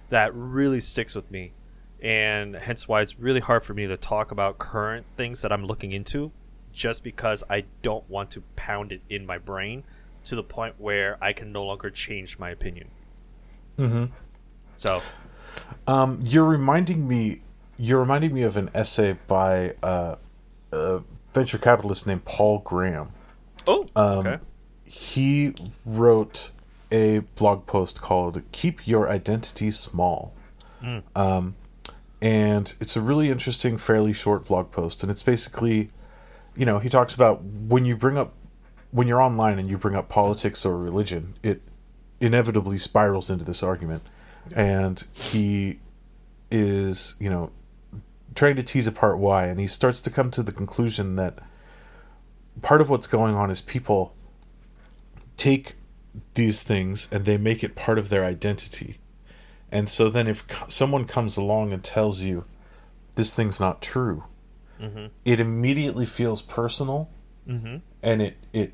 that 0.10 0.34
really 0.36 0.80
sticks 0.82 1.16
with 1.16 1.32
me 1.32 1.54
and 2.02 2.56
hence 2.56 2.88
why 2.88 3.02
it's 3.02 3.18
really 3.18 3.40
hard 3.40 3.64
for 3.64 3.74
me 3.74 3.88
to 3.88 3.96
talk 3.98 4.32
about 4.32 4.58
current 4.58 5.06
things 5.16 5.42
that 5.42 5.52
I'm 5.52 5.66
looking 5.66 5.92
into, 5.94 6.32
just 6.74 7.04
because 7.04 7.44
I 7.50 7.64
don't 7.82 8.08
want 8.10 8.32
to 8.32 8.44
pound 8.56 8.92
it 8.92 9.02
in 9.10 9.26
my 9.26 9.38
brain 9.38 9.84
to 10.26 10.36
the 10.36 10.44
point 10.44 10.76
where 10.78 11.18
I 11.22 11.32
can 11.34 11.52
no 11.52 11.64
longer 11.64 11.90
change 11.90 12.38
my 12.38 12.50
opinion. 12.50 12.90
Mm-hmm. 13.78 14.06
So, 14.78 15.02
Um, 15.88 16.20
you're 16.24 16.46
reminding 16.46 17.08
me. 17.08 17.42
You're 17.78 18.00
reminding 18.00 18.34
me 18.34 18.44
of 18.44 18.56
an 18.58 18.70
essay 18.74 19.18
by 19.28 19.76
uh, 19.82 20.16
a 20.72 21.02
venture 21.34 21.58
capitalist 21.58 22.06
named 22.06 22.26
Paul 22.26 22.60
Graham. 22.60 23.10
oh, 23.68 23.88
Um, 23.96 24.20
okay, 24.28 24.38
He 24.84 25.56
wrote 25.86 26.52
a 26.96 27.20
blog 27.36 27.66
post 27.66 28.02
called 28.02 28.42
"Keep 28.52 28.88
Your 28.88 29.10
Identity 29.10 29.70
Small," 29.72 30.34
um, 31.16 31.56
and 32.22 32.74
it's 32.80 32.96
a 32.96 33.02
really 33.02 33.30
interesting, 33.30 33.78
fairly 33.78 34.14
short 34.14 34.46
blog 34.46 34.72
post. 34.72 35.04
And 35.04 35.12
it's 35.12 35.24
basically, 35.24 35.90
you 36.56 36.66
know, 36.66 36.80
he 36.80 36.90
talks 36.90 37.14
about 37.14 37.44
when 37.44 37.86
you 37.86 37.96
bring 37.96 38.18
up 38.18 38.34
when 38.96 39.08
you're 39.10 39.22
online 39.22 39.60
and 39.60 39.70
you 39.70 39.78
bring 39.78 39.96
up 39.96 40.08
politics 40.08 40.66
or 40.66 40.78
religion, 40.78 41.36
it 41.44 41.62
inevitably 42.22 42.78
spirals 42.78 43.30
into 43.30 43.44
this 43.44 43.62
argument. 43.62 44.02
And 44.56 45.04
he 45.12 45.80
is, 46.50 47.16
you 47.20 47.30
know, 47.30 47.52
trying 48.36 48.56
to 48.56 48.64
tease 48.64 48.88
apart 48.88 49.18
why. 49.18 49.48
And 49.48 49.60
he 49.60 49.68
starts 49.68 50.00
to 50.02 50.10
come 50.10 50.32
to 50.32 50.42
the 50.42 50.54
conclusion 50.54 51.18
that 51.18 51.40
part 52.62 52.80
of 52.80 52.90
what's 52.90 53.08
going 53.08 53.36
on 53.36 53.52
is 53.52 53.62
people 53.62 54.16
take 55.36 55.76
these 56.34 56.64
things 56.64 57.10
and 57.12 57.26
they 57.26 57.38
make 57.38 57.64
it 57.64 57.76
part 57.76 58.00
of 58.00 58.10
their 58.10 58.26
identity. 58.26 59.00
And 59.72 59.90
so 59.90 60.10
then 60.10 60.28
if 60.28 60.46
someone 60.68 61.06
comes 61.06 61.38
along 61.38 61.74
and 61.74 61.84
tells 61.84 62.22
you 62.22 62.46
this 63.16 63.36
thing's 63.36 63.60
not 63.60 63.82
true, 63.82 64.24
it 65.24 65.40
immediately 65.40 66.06
feels 66.06 66.42
personal 66.42 67.10
mm-hmm. 67.48 67.78
and 68.04 68.22
it 68.22 68.38
it 68.54 68.74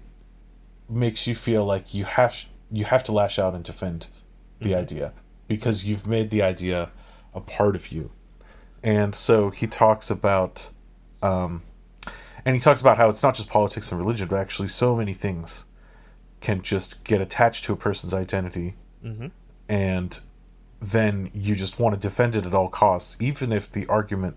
makes 0.90 1.28
you 1.28 1.36
feel 1.36 1.64
like 1.64 1.94
you 1.94 2.04
have 2.04 2.46
you 2.72 2.86
have 2.86 3.04
to 3.04 3.12
lash 3.12 3.40
out 3.40 3.54
and 3.54 3.64
defend 3.64 4.08
the 4.60 4.76
idea 4.76 5.14
because 5.48 5.86
you've 5.86 6.08
made 6.08 6.30
the 6.30 6.42
idea 6.42 6.92
a 7.34 7.42
part 7.42 7.76
of 7.76 7.92
you. 7.92 8.12
And 8.84 9.16
so 9.16 9.50
he 9.50 9.68
talks 9.68 10.10
about 10.10 10.70
um 11.22 11.64
and 12.44 12.56
he 12.56 12.62
talks 12.62 12.82
about 12.82 12.98
how 12.98 13.10
it's 13.10 13.24
not 13.24 13.36
just 13.36 13.50
politics 13.50 13.92
and 13.92 14.00
religion, 14.00 14.28
but 14.28 14.38
actually 14.38 14.68
so 14.68 14.96
many 14.96 15.14
things 15.14 15.66
can 16.42 16.62
just 16.62 17.04
get 17.06 17.22
attached 17.22 17.64
to 17.66 17.74
a 17.74 17.78
person's 17.78 18.14
identity 18.14 18.76
Mm-hmm. 19.04 19.28
and 19.68 20.20
then 20.80 21.32
you 21.34 21.56
just 21.56 21.80
want 21.80 21.96
to 21.96 22.00
defend 22.00 22.36
it 22.36 22.46
at 22.46 22.54
all 22.54 22.70
costs, 22.70 23.18
even 23.20 23.52
if 23.52 23.72
the 23.72 23.88
argument 23.88 24.36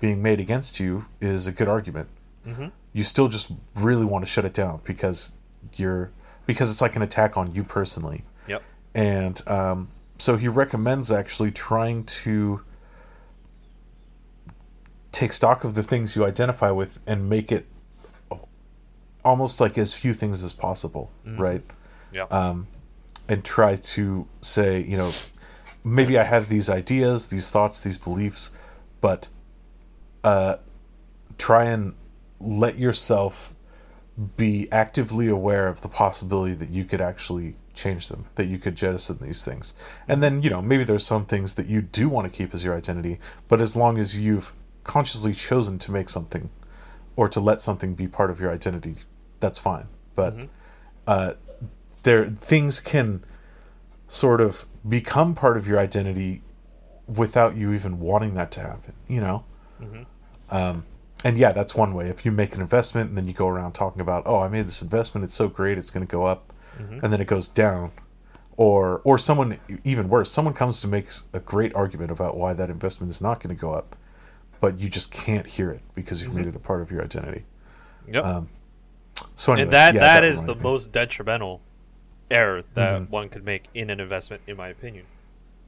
being 0.00 0.22
made 0.22 0.40
against 0.40 0.78
you 0.78 1.06
is 1.20 1.46
a 1.46 1.52
good 1.52 1.68
argument. 1.68 2.08
Mm-hmm. 2.46 2.66
You 2.92 3.02
still 3.02 3.28
just 3.28 3.50
really 3.74 4.04
want 4.04 4.24
to 4.24 4.30
shut 4.30 4.44
it 4.44 4.52
down 4.52 4.80
because 4.84 5.32
you're 5.76 6.10
because 6.46 6.70
it's 6.70 6.82
like 6.82 6.96
an 6.96 7.02
attack 7.02 7.38
on 7.38 7.54
you 7.54 7.64
personally. 7.64 8.24
Yep. 8.46 8.62
And 8.94 9.48
um, 9.48 9.88
so 10.18 10.36
he 10.36 10.48
recommends 10.48 11.10
actually 11.10 11.50
trying 11.50 12.04
to 12.04 12.60
take 15.12 15.32
stock 15.32 15.64
of 15.64 15.74
the 15.74 15.82
things 15.82 16.14
you 16.16 16.26
identify 16.26 16.70
with 16.70 17.00
and 17.06 17.28
make 17.28 17.50
it 17.50 17.66
almost 19.24 19.60
like 19.60 19.78
as 19.78 19.92
few 19.92 20.14
things 20.14 20.42
as 20.42 20.52
possible, 20.52 21.10
right? 21.24 21.62
Yeah. 22.12 22.24
um, 22.30 22.68
and 23.28 23.44
try 23.44 23.76
to 23.76 24.28
say, 24.40 24.82
you 24.82 24.96
know, 24.96 25.12
maybe 25.82 26.18
I 26.18 26.24
have 26.24 26.48
these 26.48 26.68
ideas, 26.68 27.28
these 27.28 27.50
thoughts, 27.50 27.82
these 27.82 27.98
beliefs, 27.98 28.56
but 29.00 29.28
uh, 30.22 30.56
try 31.38 31.64
and 31.64 31.94
let 32.40 32.78
yourself 32.78 33.54
be 34.36 34.70
actively 34.70 35.28
aware 35.28 35.68
of 35.68 35.80
the 35.80 35.88
possibility 35.88 36.54
that 36.54 36.70
you 36.70 36.84
could 36.84 37.00
actually 37.00 37.56
change 37.74 38.08
them, 38.08 38.26
that 38.36 38.46
you 38.46 38.58
could 38.58 38.76
jettison 38.76 39.18
these 39.20 39.44
things. 39.44 39.74
And 40.06 40.22
then, 40.22 40.42
you 40.42 40.50
know, 40.50 40.62
maybe 40.62 40.84
there's 40.84 41.04
some 41.04 41.26
things 41.26 41.54
that 41.54 41.66
you 41.66 41.82
do 41.82 42.08
want 42.08 42.30
to 42.30 42.36
keep 42.36 42.54
as 42.54 42.62
your 42.62 42.76
identity, 42.76 43.18
but 43.48 43.60
as 43.60 43.74
long 43.74 43.98
as 43.98 44.18
you've 44.18 44.52
consciously 44.84 45.32
chosen 45.32 45.78
to 45.80 45.90
make 45.90 46.08
something 46.08 46.50
or 47.16 47.28
to 47.28 47.40
let 47.40 47.60
something 47.60 47.94
be 47.94 48.06
part 48.06 48.30
of 48.30 48.38
your 48.38 48.52
identity, 48.52 48.96
that's 49.44 49.58
fine. 49.58 49.88
But 50.14 50.34
uh, 51.06 51.34
there 52.02 52.26
things 52.26 52.80
can 52.80 53.22
sort 54.08 54.40
of 54.40 54.64
become 54.86 55.34
part 55.34 55.56
of 55.56 55.66
your 55.66 55.78
identity 55.78 56.42
without 57.06 57.56
you 57.56 57.72
even 57.72 58.00
wanting 58.00 58.34
that 58.34 58.50
to 58.50 58.60
happen 58.60 58.94
you 59.08 59.20
know? 59.20 59.44
Um, 60.50 60.84
and 61.24 61.36
yeah 61.36 61.52
that's 61.52 61.74
one 61.74 61.94
way. 61.94 62.08
If 62.08 62.24
you 62.24 62.30
make 62.32 62.54
an 62.54 62.60
investment 62.60 63.08
and 63.08 63.16
then 63.16 63.26
you 63.26 63.34
go 63.34 63.48
around 63.48 63.72
talking 63.72 64.00
about 64.00 64.22
oh 64.26 64.40
i 64.40 64.48
made 64.48 64.66
this 64.66 64.82
investment. 64.82 65.24
It's 65.24 65.34
so 65.34 65.48
great. 65.48 65.78
It's 65.78 65.90
going 65.90 66.06
to 66.06 66.10
go 66.10 66.24
up 66.24 66.52
and 67.02 67.12
then 67.12 67.20
it 67.20 67.26
goes 67.26 67.48
down. 67.48 67.92
Or 68.56 69.00
or 69.04 69.18
someone 69.18 69.58
even 69.82 70.08
worse 70.08 70.30
someone 70.30 70.54
comes 70.54 70.80
to 70.82 70.88
make 70.88 71.08
a 71.32 71.40
great 71.40 71.74
argument 71.74 72.10
about 72.10 72.36
why 72.36 72.52
that 72.54 72.70
investment 72.70 73.10
is 73.10 73.20
not 73.20 73.40
going 73.40 73.54
to 73.54 73.60
go 73.60 73.72
up 73.72 73.96
but 74.60 74.78
you 74.78 74.88
just 74.88 75.10
can't 75.10 75.46
hear 75.46 75.70
it 75.70 75.82
because 75.94 76.22
you've 76.22 76.34
made 76.34 76.46
it 76.46 76.56
a 76.56 76.58
part 76.58 76.80
of 76.80 76.90
your 76.90 77.02
identity. 77.02 77.44
Yep. 78.08 78.24
um, 78.24 78.48
so 79.34 79.52
anyway, 79.52 79.62
and 79.64 79.72
that 79.72 79.94
yeah, 79.94 80.00
that 80.00 80.24
is 80.24 80.44
the 80.44 80.54
most 80.54 80.92
detrimental 80.92 81.60
error 82.30 82.62
that 82.74 83.02
Mhm. 83.02 83.10
one 83.10 83.28
could 83.28 83.44
make 83.44 83.64
in 83.74 83.90
an 83.90 84.00
investment, 84.00 84.42
in 84.46 84.56
my 84.56 84.68
opinion. 84.68 85.06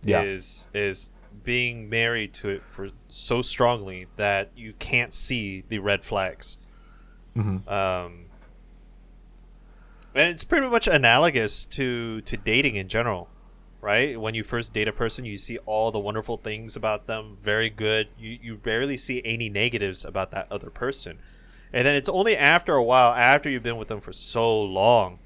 Yeah. 0.02 0.22
Is 0.22 0.68
is 0.74 1.10
being 1.44 1.88
married 1.88 2.32
to 2.34 2.48
it 2.48 2.62
for 2.68 2.88
so 3.08 3.42
strongly 3.42 4.06
that 4.16 4.50
you 4.56 4.72
can't 4.74 5.12
see 5.14 5.62
the 5.68 5.78
red 5.78 6.04
flags. 6.04 6.58
Mhm. 7.36 7.68
Um, 7.70 8.24
and 10.14 10.30
it's 10.30 10.44
pretty 10.44 10.66
much 10.68 10.86
analogous 10.86 11.64
to 11.66 12.20
to 12.22 12.36
dating 12.36 12.76
in 12.76 12.88
general, 12.88 13.28
right? 13.80 14.18
When 14.18 14.34
you 14.34 14.42
first 14.44 14.72
date 14.72 14.88
a 14.88 14.92
person, 14.92 15.24
you 15.24 15.36
see 15.36 15.58
all 15.66 15.90
the 15.92 15.98
wonderful 15.98 16.38
things 16.38 16.74
about 16.76 17.06
them, 17.06 17.36
very 17.36 17.68
good. 17.70 18.08
You 18.18 18.38
you 18.42 18.56
barely 18.56 18.96
see 18.96 19.20
any 19.24 19.48
negatives 19.48 20.04
about 20.04 20.30
that 20.30 20.46
other 20.50 20.70
person. 20.70 21.18
And 21.72 21.86
then 21.86 21.96
it's 21.96 22.08
only 22.08 22.36
after 22.36 22.74
a 22.74 22.82
while, 22.82 23.12
after 23.12 23.50
you've 23.50 23.62
been 23.62 23.76
with 23.76 23.88
them 23.88 24.00
for 24.00 24.12
so 24.12 24.62
long, 24.62 25.18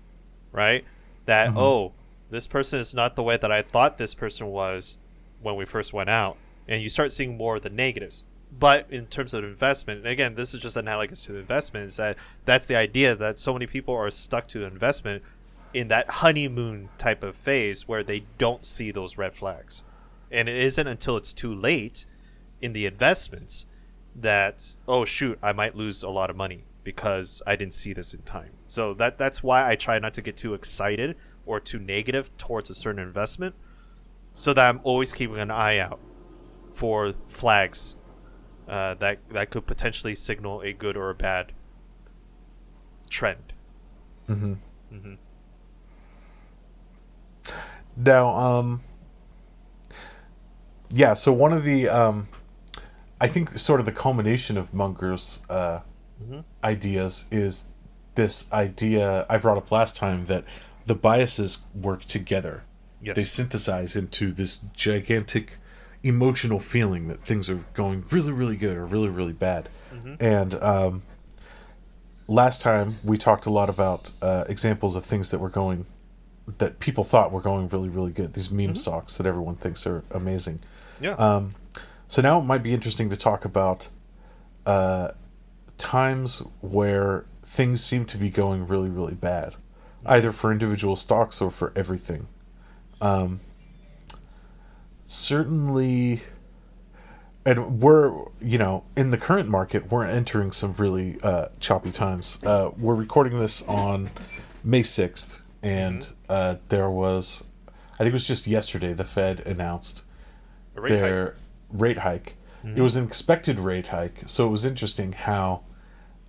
right? 0.53 0.85
That 1.27 1.51
Mhm. 1.51 1.59
oh, 1.59 1.93
this 2.31 2.47
person 2.47 2.79
is 2.79 2.95
not 2.95 3.17
the 3.17 3.23
way 3.23 3.37
that 3.37 3.53
I 3.53 3.63
thought 3.63 3.99
this 3.99 4.15
person 4.15 4.47
was 4.47 4.99
when 5.43 5.57
we 5.57 5.65
first 5.65 5.93
went 5.93 6.11
out, 6.11 6.37
and 6.69 6.83
you 6.83 6.89
start 6.89 7.13
seeing 7.13 7.37
more 7.37 7.57
of 7.57 7.63
the 7.63 7.71
negatives. 7.71 8.25
But 8.53 8.87
in 8.91 9.07
terms 9.07 9.33
of 9.33 9.45
investment, 9.45 10.07
again, 10.07 10.35
this 10.35 10.55
is 10.55 10.61
just 10.61 10.77
analogous 10.77 11.23
to 11.27 11.37
investment. 11.37 11.87
Is 11.87 11.97
that 11.97 12.17
that's 12.45 12.67
the 12.67 12.77
idea 12.77 13.15
that 13.15 13.39
so 13.39 13.53
many 13.53 13.67
people 13.67 13.95
are 13.95 14.11
stuck 14.11 14.49
to 14.49 14.65
investment 14.65 15.23
in 15.73 15.89
that 15.89 16.11
honeymoon 16.11 16.89
type 16.99 17.23
of 17.23 17.37
phase 17.37 17.87
where 17.87 18.03
they 18.03 18.25
don't 18.39 18.67
see 18.67 18.91
those 18.91 19.17
red 19.17 19.35
flags, 19.35 19.85
and 20.31 20.49
it 20.49 20.57
isn't 20.57 20.89
until 20.89 21.17
it's 21.17 21.33
too 21.33 21.55
late 21.55 22.07
in 22.61 22.73
the 22.73 22.87
investments 22.87 23.67
that 24.17 24.77
oh 24.89 25.05
shoot 25.05 25.39
I 25.43 25.53
might 25.53 25.77
lose 25.77 26.03
a 26.03 26.11
lot 26.11 26.31
of 26.31 26.37
money 26.37 26.65
because 26.85 27.43
I 27.47 27.57
didn't 27.57 27.75
see 27.75 27.93
this 27.93 28.15
in 28.15 28.23
time. 28.23 28.51
So 28.67 28.95
that 28.95 29.19
that's 29.19 29.43
why 29.43 29.69
I 29.69 29.77
try 29.77 29.99
not 29.99 30.15
to 30.15 30.23
get 30.23 30.37
too 30.37 30.55
excited 30.55 31.17
or 31.47 31.61
too 31.61 31.79
negative 31.79 32.37
towards 32.37 32.71
a 32.71 32.75
certain 32.75 33.03
investment 33.03 33.55
so 34.35 34.53
that 34.55 34.69
I'm 34.69 34.81
always 34.85 35.13
keeping 35.13 35.39
an 35.39 35.51
eye 35.51 35.79
out 35.79 36.01
for 36.63 37.15
flags 37.27 37.97
uh, 38.69 38.95
that 38.95 39.19
that 39.31 39.51
could 39.51 39.67
potentially 39.67 40.15
signal 40.15 40.61
a 40.63 40.73
good 40.73 40.97
or 40.97 41.11
a 41.11 41.15
bad 41.15 41.53
trend. 43.09 43.53
Mhm. 44.29 44.59
Mhm. 44.93 45.19
Now, 47.97 48.29
um, 48.37 48.83
yeah. 50.91 51.15
So 51.15 51.33
one 51.33 51.53
of 51.53 51.65
the, 51.65 51.89
um, 51.89 52.29
I 53.21 53.27
think, 53.29 53.59
sort 53.59 53.81
of 53.81 53.87
the 53.87 53.93
culmination 53.93 54.57
of 54.57 54.73
Munger's 54.75 55.41
uh, 55.49 55.81
Mhm. 56.23 56.45
ideas 56.63 57.25
is 57.31 57.65
this 58.15 58.51
idea 58.53 59.25
I 59.31 59.39
brought 59.39 59.57
up 59.57 59.71
last 59.71 59.97
time 59.97 60.27
that 60.27 60.45
the 60.87 60.95
biases 60.95 61.61
work 61.75 62.05
together. 62.05 62.65
Yes. 63.03 63.17
They 63.17 63.25
synthesize 63.25 63.97
into 63.97 64.31
this 64.33 64.59
gigantic 64.75 65.57
emotional 66.03 66.59
feeling 66.61 67.09
that 67.09 67.25
things 67.25 67.49
are 67.49 67.65
going 67.75 68.05
really, 68.11 68.33
really 68.33 68.57
good 68.57 68.77
or 68.77 68.85
really, 68.85 69.09
really 69.09 69.33
bad. 69.33 69.69
And 70.19 70.55
um, 70.63 71.03
last 72.29 72.61
time 72.61 72.97
we 73.05 73.17
talked 73.19 73.47
a 73.47 73.51
lot 73.51 73.69
about 73.69 74.11
uh, 74.23 74.45
examples 74.49 74.95
of 74.97 75.05
things 75.05 75.31
that 75.31 75.39
were 75.39 75.49
going 75.51 75.87
that 76.59 76.81
people 76.81 77.05
thought 77.05 77.31
were 77.33 77.41
going 77.41 77.69
really, 77.69 77.89
really 77.89 78.13
good. 78.13 78.35
These 78.35 78.51
meme 78.51 78.75
stocks 78.77 79.17
that 79.19 79.27
everyone 79.27 79.55
thinks 79.57 79.87
are 79.87 80.03
amazing. 80.11 80.61
yeah. 81.01 81.13
Um, 81.13 81.55
so 82.11 82.21
now 82.21 82.41
it 82.41 82.43
might 82.43 82.65
be 82.65 82.75
interesting 82.75 83.09
to 83.09 83.17
talk 83.17 83.45
about 83.45 83.89
uh, 84.67 85.13
times 85.79 86.43
where 86.61 87.25
things 87.45 87.85
seem 87.85 88.05
to 88.07 88.19
be 88.19 88.31
going 88.31 88.67
really, 88.67 88.91
really 88.91 89.15
bad, 89.15 89.55
either 90.05 90.33
for 90.33 90.51
individual 90.51 90.97
stocks 90.97 91.41
or 91.41 91.53
for 91.53 91.73
everything. 91.77 92.27
Um, 93.01 93.39
certainly, 95.05 96.23
and 97.45 97.81
we're 97.81 98.13
you 98.41 98.59
know 98.59 98.83
in 98.97 99.11
the 99.11 99.17
current 99.17 99.49
market 99.49 99.91
we're 99.93 100.05
entering 100.05 100.51
some 100.51 100.73
really 100.75 101.17
uh, 101.23 101.47
choppy 101.61 101.93
times 101.93 102.41
uh, 102.45 102.71
we're 102.77 102.97
recording 102.97 103.39
this 103.39 103.63
on 103.63 104.11
may 104.65 104.83
6th 104.83 105.43
and 105.63 106.01
Mm-hmm. 106.01 106.13
uh, 106.29 106.57
there 106.69 106.91
was 106.91 107.45
i 107.95 107.99
think 107.99 108.09
it 108.09 108.13
was 108.13 108.27
just 108.27 108.47
yesterday 108.47 108.93
the 108.93 109.05
fed 109.05 109.41
announced 109.41 110.05
their 110.75 110.83
hike. 111.27 111.35
Rate 111.73 111.99
hike 111.99 112.35
Mm-hmm. 112.65 112.77
it 112.77 112.83
was 112.83 112.95
an 112.95 113.07
expected 113.07 113.59
rate 113.59 113.89
hike 113.89 114.23
so 114.27 114.47
it 114.47 114.51
was 114.51 114.67
interesting 114.67 115.13
how 115.13 115.63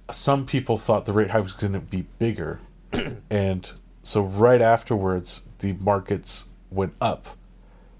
some 0.09 0.45
people 0.45 0.77
thought 0.77 1.05
the 1.05 1.11
rate 1.11 1.31
hike 1.31 1.43
was 1.43 1.51
going 1.53 1.73
to 1.73 1.79
be 1.81 2.05
bigger 2.19 2.61
and 3.29 3.73
so 4.01 4.21
right 4.23 4.61
afterwards 4.61 5.49
the 5.59 5.73
markets 5.73 6.45
went 6.69 6.93
up 7.01 7.27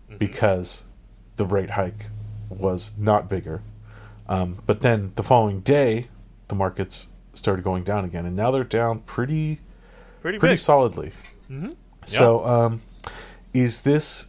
Mm-hmm. 0.10 0.18
because 0.18 0.84
the 1.38 1.46
rate 1.46 1.70
hike 1.72 2.08
was 2.50 2.94
not 2.98 3.30
bigger. 3.30 3.62
Um, 4.28 4.58
but 4.66 4.82
then 4.82 5.14
the 5.16 5.24
following 5.24 5.62
day, 5.62 6.08
the 6.50 6.56
markets 6.56 7.08
started 7.34 7.64
going 7.64 7.84
down 7.86 8.04
again, 8.04 8.26
and 8.26 8.36
now 8.36 8.52
they're 8.52 8.66
down 8.66 9.00
pretty 9.00 9.60
pretty, 10.20 10.38
pretty 10.38 10.54
big. 10.56 10.60
solidly. 10.60 11.12
So, 12.06 12.46
um, 12.46 12.82
is 13.54 13.82
this 13.82 14.28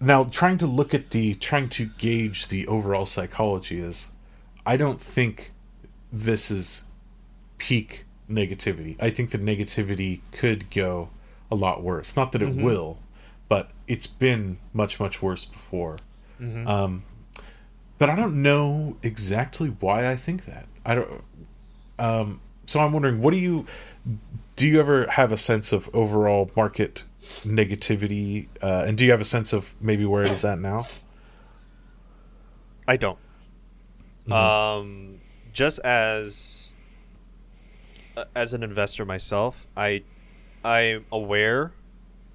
now 0.00 0.24
trying 0.24 0.58
to 0.58 0.66
look 0.66 0.94
at 0.94 1.10
the 1.10 1.34
trying 1.34 1.68
to 1.70 1.86
gauge 1.98 2.48
the 2.48 2.66
overall 2.66 3.06
psychology? 3.06 3.80
Is 3.80 4.08
I 4.64 4.76
don't 4.76 5.00
think 5.00 5.52
this 6.12 6.50
is 6.50 6.84
peak 7.58 8.04
negativity. 8.30 8.96
I 9.00 9.10
think 9.10 9.30
the 9.30 9.38
negativity 9.38 10.20
could 10.32 10.70
go 10.70 11.10
a 11.50 11.54
lot 11.54 11.82
worse. 11.82 12.16
Not 12.16 12.32
that 12.32 12.42
it 12.42 12.54
will, 12.64 12.98
but 13.48 13.70
it's 13.86 14.06
been 14.06 14.58
much 14.72 14.98
much 15.00 15.20
worse 15.20 15.44
before. 15.44 15.98
Um, 16.66 17.02
but 17.98 18.08
I 18.08 18.16
don't 18.16 18.40
know 18.42 18.96
exactly 19.02 19.68
why 19.68 20.10
I 20.10 20.16
think 20.16 20.46
that. 20.46 20.66
I 20.86 20.94
don't. 20.94 21.24
Um, 21.98 22.40
so 22.66 22.80
I'm 22.80 22.92
wondering, 22.92 23.20
what 23.20 23.32
do 23.32 23.38
you 23.38 23.66
do? 24.56 24.66
You 24.66 24.80
ever 24.80 25.06
have 25.08 25.32
a 25.32 25.36
sense 25.36 25.72
of 25.72 25.90
overall 25.92 26.50
market 26.56 27.04
negativity, 27.20 28.48
uh, 28.62 28.84
and 28.86 28.96
do 28.96 29.04
you 29.04 29.10
have 29.10 29.20
a 29.20 29.24
sense 29.24 29.52
of 29.52 29.74
maybe 29.80 30.04
where 30.04 30.22
it 30.22 30.30
is 30.30 30.44
at 30.44 30.58
now? 30.58 30.86
I 32.88 32.96
don't. 32.96 33.18
Um, 34.30 35.20
just 35.52 35.80
as 35.80 36.74
uh, 38.16 38.24
as 38.34 38.54
an 38.54 38.62
investor 38.62 39.04
myself, 39.04 39.66
I 39.76 40.02
I'm 40.64 41.06
aware 41.10 41.72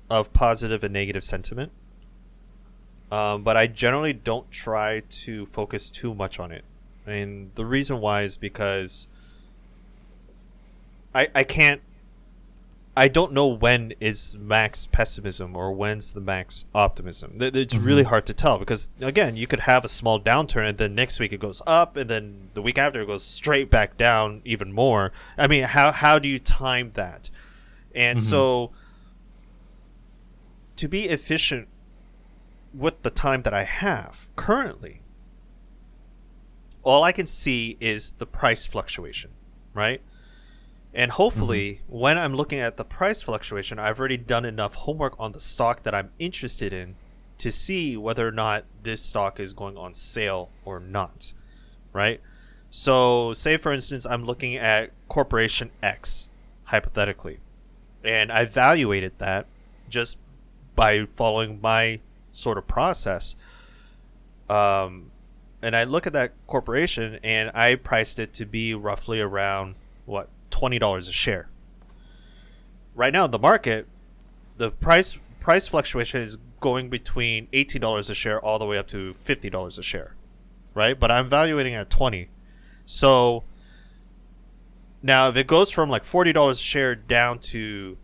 of 0.09 0.33
positive 0.33 0.83
and 0.83 0.93
negative 0.93 1.23
sentiment. 1.23 1.71
Um, 3.11 3.43
but 3.43 3.55
I 3.55 3.67
generally 3.67 4.13
don't 4.13 4.49
try 4.51 5.01
to 5.09 5.45
focus 5.45 5.91
too 5.91 6.13
much 6.13 6.39
on 6.39 6.51
it. 6.51 6.65
And 7.05 7.51
the 7.55 7.65
reason 7.65 8.01
why 8.01 8.23
is 8.23 8.35
because 8.35 9.07
I 11.13 11.27
I 11.33 11.43
can't 11.43 11.81
I 12.97 13.09
don't 13.09 13.33
know 13.33 13.47
when 13.47 13.93
is 13.99 14.35
max 14.37 14.85
pessimism 14.85 15.55
or 15.55 15.73
when's 15.73 16.13
the 16.13 16.21
max 16.21 16.63
optimism. 16.73 17.33
It's 17.39 17.73
mm-hmm. 17.73 17.85
really 17.85 18.03
hard 18.03 18.25
to 18.27 18.33
tell 18.33 18.57
because 18.57 18.89
again, 19.01 19.35
you 19.35 19.47
could 19.47 19.61
have 19.61 19.83
a 19.83 19.89
small 19.89 20.19
downturn 20.19 20.69
and 20.69 20.77
then 20.77 20.95
next 20.95 21.19
week 21.19 21.33
it 21.33 21.41
goes 21.41 21.61
up 21.67 21.97
and 21.97 22.09
then 22.09 22.49
the 22.53 22.61
week 22.61 22.77
after 22.77 23.01
it 23.01 23.07
goes 23.07 23.23
straight 23.23 23.69
back 23.69 23.97
down 23.97 24.41
even 24.45 24.71
more. 24.71 25.11
I 25.37 25.47
mean, 25.47 25.63
how 25.63 25.91
how 25.91 26.19
do 26.19 26.29
you 26.29 26.39
time 26.39 26.91
that? 26.91 27.29
And 27.93 28.19
mm-hmm. 28.19 28.29
so 28.29 28.71
to 30.77 30.87
be 30.87 31.05
efficient 31.05 31.67
with 32.73 33.01
the 33.01 33.09
time 33.09 33.41
that 33.41 33.53
I 33.53 33.63
have 33.63 34.29
currently, 34.37 35.01
all 36.83 37.03
I 37.03 37.11
can 37.11 37.27
see 37.27 37.75
is 37.81 38.13
the 38.13 38.25
price 38.25 38.65
fluctuation, 38.65 39.31
right? 39.73 40.01
And 40.95 41.11
hopefully, 41.11 41.81
when 41.87 42.17
I'm 42.17 42.33
looking 42.33 42.59
at 42.59 42.77
the 42.77 42.85
price 42.85 43.21
fluctuation, 43.21 43.77
I've 43.77 43.99
already 43.99 44.15
done 44.15 44.45
enough 44.45 44.75
homework 44.75 45.19
on 45.19 45.33
the 45.33 45.41
stock 45.41 45.83
that 45.83 45.93
I'm 45.93 46.11
interested 46.19 46.71
in 46.71 46.95
to 47.37 47.51
see 47.51 47.97
whether 47.97 48.25
or 48.25 48.31
not 48.31 48.63
this 48.81 49.01
stock 49.01 49.37
is 49.37 49.51
going 49.51 49.75
on 49.75 49.93
sale 49.93 50.51
or 50.63 50.79
not, 50.79 51.33
right? 51.91 52.21
So, 52.69 53.33
say 53.33 53.57
for 53.57 53.73
instance, 53.73 54.05
I'm 54.05 54.23
looking 54.23 54.55
at 54.55 54.91
Corporation 55.09 55.69
X, 55.83 56.29
hypothetically, 56.63 57.39
and 58.05 58.31
I 58.31 58.43
evaluated 58.43 59.17
that 59.17 59.47
just 59.89 60.17
by 60.77 61.03
following 61.03 61.59
my 61.59 61.99
sort 62.31 62.57
of 62.57 62.67
process. 62.67 63.35
Um, 64.49 65.11
and 65.61 65.75
I 65.75 65.83
look 65.83 66.07
at 66.07 66.13
that 66.13 66.31
corporation 66.47 67.19
and 67.21 67.51
I 67.53 67.75
priced 67.75 68.17
it 68.17 68.33
to 68.35 68.45
be 68.45 68.73
roughly 68.73 69.19
around 69.19 69.75
what 70.05 70.29
twenty 70.55 70.79
dollars 70.79 71.07
a 71.09 71.11
share. 71.11 71.49
Right 72.93 73.11
now, 73.11 73.27
the 73.27 73.39
market, 73.39 73.87
the 74.55 74.71
price 74.71 75.19
price 75.41 75.67
fluctuation 75.67 76.21
is 76.21 76.37
going 76.61 76.89
between 76.89 77.49
eighteen 77.51 77.81
dollars 77.81 78.09
a 78.09 78.15
share 78.15 78.39
all 78.39 78.57
the 78.57 78.65
way 78.65 78.77
up 78.77 78.87
to 78.87 79.13
fifty 79.15 79.49
dollars 79.49 79.77
a 79.77 79.83
share, 79.83 80.15
right? 80.73 80.97
But 80.97 81.11
I'm 81.11 81.27
valuating 81.27 81.73
at 81.73 81.89
twenty, 81.89 82.29
so 82.85 83.43
now 85.03 85.27
if 85.27 85.35
it 85.35 85.45
goes 85.45 85.69
from 85.71 85.89
like 85.89 86.05
forty 86.05 86.31
dollars 86.31 86.59
a 86.59 86.63
share 86.63 86.95
down 86.95 87.39
to 87.39 87.97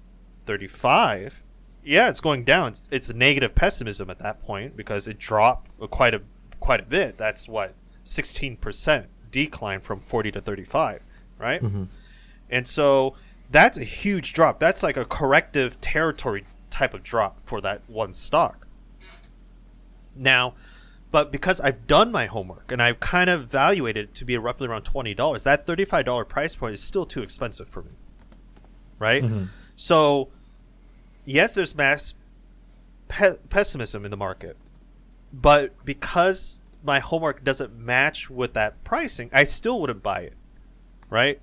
thirty 0.45 0.67
five, 0.67 1.41
yeah, 1.85 2.09
it's 2.09 2.19
going 2.19 2.43
down. 2.43 2.71
It's, 2.71 2.89
it's 2.91 3.13
negative 3.13 3.55
pessimism 3.55 4.09
at 4.09 4.19
that 4.19 4.41
point 4.41 4.75
because 4.75 5.07
it 5.07 5.17
dropped 5.17 5.69
quite 5.89 6.13
a 6.13 6.21
quite 6.59 6.81
a 6.81 6.85
bit. 6.85 7.17
That's 7.17 7.47
what 7.47 7.75
sixteen 8.03 8.57
percent 8.57 9.07
decline 9.31 9.79
from 9.79 10.01
forty 10.01 10.31
to 10.33 10.41
thirty 10.41 10.65
five, 10.65 11.01
right? 11.39 11.61
Mm-hmm. 11.63 11.85
And 12.51 12.67
so 12.67 13.15
that's 13.49 13.77
a 13.77 13.83
huge 13.83 14.33
drop. 14.33 14.59
That's 14.59 14.83
like 14.83 14.97
a 14.97 15.05
corrective 15.05 15.79
territory 15.81 16.45
type 16.69 16.93
of 16.93 17.03
drop 17.03 17.39
for 17.45 17.61
that 17.61 17.81
one 17.87 18.13
stock. 18.13 18.67
Now, 20.15 20.55
but 21.11 21.31
because 21.31 21.59
I've 21.59 21.87
done 21.87 22.11
my 22.11 22.25
homework 22.25 22.71
and 22.71 22.81
I've 22.81 22.99
kind 22.99 23.29
of 23.29 23.41
evaluated 23.43 24.09
it 24.09 24.15
to 24.15 24.25
be 24.25 24.37
roughly 24.37 24.67
around 24.67 24.83
twenty 24.83 25.13
dollars, 25.13 25.43
that 25.43 25.65
thirty-five 25.65 26.05
dollar 26.05 26.25
price 26.25 26.55
point 26.55 26.73
is 26.73 26.81
still 26.81 27.05
too 27.05 27.21
expensive 27.21 27.67
for 27.67 27.83
me, 27.83 27.91
right? 28.99 29.23
Mm-hmm. 29.23 29.45
So, 29.75 30.29
yes, 31.25 31.55
there's 31.55 31.75
mass 31.75 32.13
pe- 33.07 33.37
pessimism 33.49 34.05
in 34.05 34.11
the 34.11 34.17
market, 34.17 34.55
but 35.33 35.73
because 35.83 36.61
my 36.83 36.99
homework 36.99 37.43
doesn't 37.43 37.77
match 37.77 38.29
with 38.29 38.53
that 38.53 38.81
pricing, 38.83 39.29
I 39.33 39.43
still 39.43 39.81
wouldn't 39.81 40.03
buy 40.03 40.21
it, 40.21 40.33
right? 41.09 41.39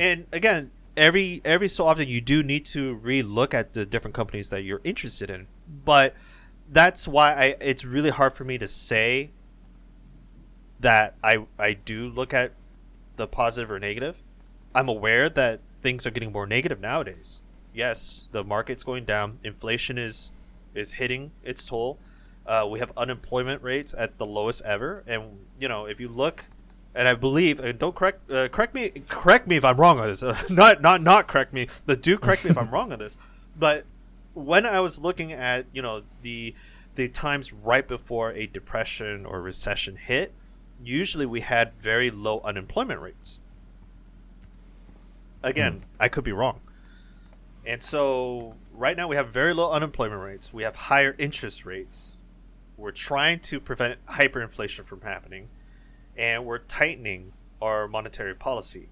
And 0.00 0.26
again, 0.32 0.70
every 0.96 1.40
every 1.44 1.68
so 1.68 1.86
often 1.86 2.08
you 2.08 2.20
do 2.20 2.42
need 2.42 2.64
to 2.66 2.94
re-look 2.94 3.54
at 3.54 3.72
the 3.72 3.86
different 3.86 4.14
companies 4.14 4.50
that 4.50 4.62
you're 4.62 4.80
interested 4.84 5.30
in, 5.30 5.46
but 5.84 6.14
that's 6.70 7.08
why 7.08 7.32
I 7.32 7.56
it's 7.60 7.84
really 7.84 8.10
hard 8.10 8.32
for 8.32 8.44
me 8.44 8.58
to 8.58 8.66
say 8.66 9.30
that 10.80 11.14
I 11.22 11.46
I 11.58 11.74
do 11.74 12.08
look 12.08 12.34
at 12.34 12.52
the 13.16 13.26
positive 13.26 13.70
or 13.70 13.78
negative. 13.78 14.22
I'm 14.74 14.88
aware 14.88 15.28
that 15.28 15.60
things 15.82 16.06
are 16.06 16.10
getting 16.10 16.32
more 16.32 16.46
negative 16.46 16.80
nowadays. 16.80 17.40
Yes, 17.74 18.26
the 18.32 18.44
market's 18.44 18.82
going 18.82 19.04
down. 19.04 19.38
Inflation 19.44 19.98
is 19.98 20.32
is 20.74 20.94
hitting 20.94 21.32
its 21.42 21.64
toll. 21.64 21.98
Uh, 22.46 22.66
we 22.70 22.78
have 22.78 22.92
unemployment 22.96 23.62
rates 23.62 23.94
at 23.96 24.18
the 24.18 24.26
lowest 24.26 24.64
ever, 24.64 25.04
and 25.06 25.40
you 25.58 25.68
know 25.68 25.86
if 25.86 26.00
you 26.00 26.08
look, 26.08 26.44
and 26.98 27.06
I 27.06 27.14
believe, 27.14 27.60
and 27.60 27.78
don't 27.78 27.94
correct 27.94 28.28
uh, 28.28 28.48
correct 28.48 28.74
me 28.74 28.90
correct 29.08 29.46
me 29.46 29.54
if 29.54 29.64
I'm 29.64 29.76
wrong 29.76 30.00
on 30.00 30.08
this. 30.08 30.22
not 30.50 30.82
not 30.82 31.00
not 31.00 31.28
correct 31.28 31.52
me, 31.52 31.68
but 31.86 32.02
do 32.02 32.18
correct 32.18 32.44
me 32.44 32.50
if 32.50 32.58
I'm 32.58 32.70
wrong 32.70 32.92
on 32.92 32.98
this. 32.98 33.16
But 33.56 33.84
when 34.34 34.66
I 34.66 34.80
was 34.80 34.98
looking 34.98 35.32
at 35.32 35.66
you 35.72 35.80
know 35.80 36.02
the 36.22 36.56
the 36.96 37.08
times 37.08 37.52
right 37.52 37.86
before 37.86 38.32
a 38.32 38.48
depression 38.48 39.24
or 39.24 39.40
recession 39.40 39.94
hit, 39.94 40.32
usually 40.82 41.24
we 41.24 41.40
had 41.40 41.72
very 41.74 42.10
low 42.10 42.40
unemployment 42.42 43.00
rates. 43.00 43.38
Again, 45.40 45.82
I 46.00 46.08
could 46.08 46.24
be 46.24 46.32
wrong. 46.32 46.60
And 47.64 47.80
so 47.80 48.56
right 48.72 48.96
now 48.96 49.06
we 49.06 49.14
have 49.14 49.28
very 49.28 49.54
low 49.54 49.70
unemployment 49.70 50.20
rates. 50.20 50.52
We 50.52 50.64
have 50.64 50.74
higher 50.74 51.14
interest 51.16 51.64
rates. 51.64 52.16
We're 52.76 52.90
trying 52.90 53.38
to 53.40 53.60
prevent 53.60 54.04
hyperinflation 54.06 54.84
from 54.84 55.02
happening, 55.02 55.48
and 56.18 56.44
we're 56.44 56.58
tightening 56.58 57.32
our 57.62 57.86
monetary 57.86 58.34
policy. 58.34 58.88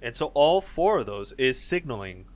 And 0.00 0.14
so 0.14 0.26
all 0.34 0.60
four 0.60 1.00
of 1.00 1.06
those 1.06 1.32
is 1.32 1.60
signaling 1.60 2.26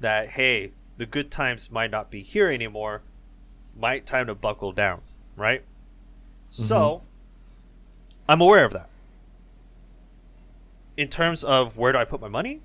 that 0.00 0.30
hey, 0.30 0.72
the 0.98 1.06
good 1.06 1.30
times 1.30 1.70
might 1.70 1.90
not 1.90 2.10
be 2.10 2.20
here 2.20 2.48
anymore. 2.48 3.02
Might 3.78 4.06
time 4.06 4.26
to 4.26 4.34
buckle 4.34 4.72
down, 4.72 5.02
right? 5.36 5.60
Mm-hmm. 5.60 6.62
So 6.62 7.02
I'm 8.28 8.40
aware 8.40 8.64
of 8.64 8.72
that. 8.72 8.88
In 10.96 11.08
terms 11.08 11.44
of 11.44 11.76
where 11.76 11.92
do 11.92 11.98
I 11.98 12.04
put 12.04 12.20
my 12.20 12.28
money? 12.28 12.62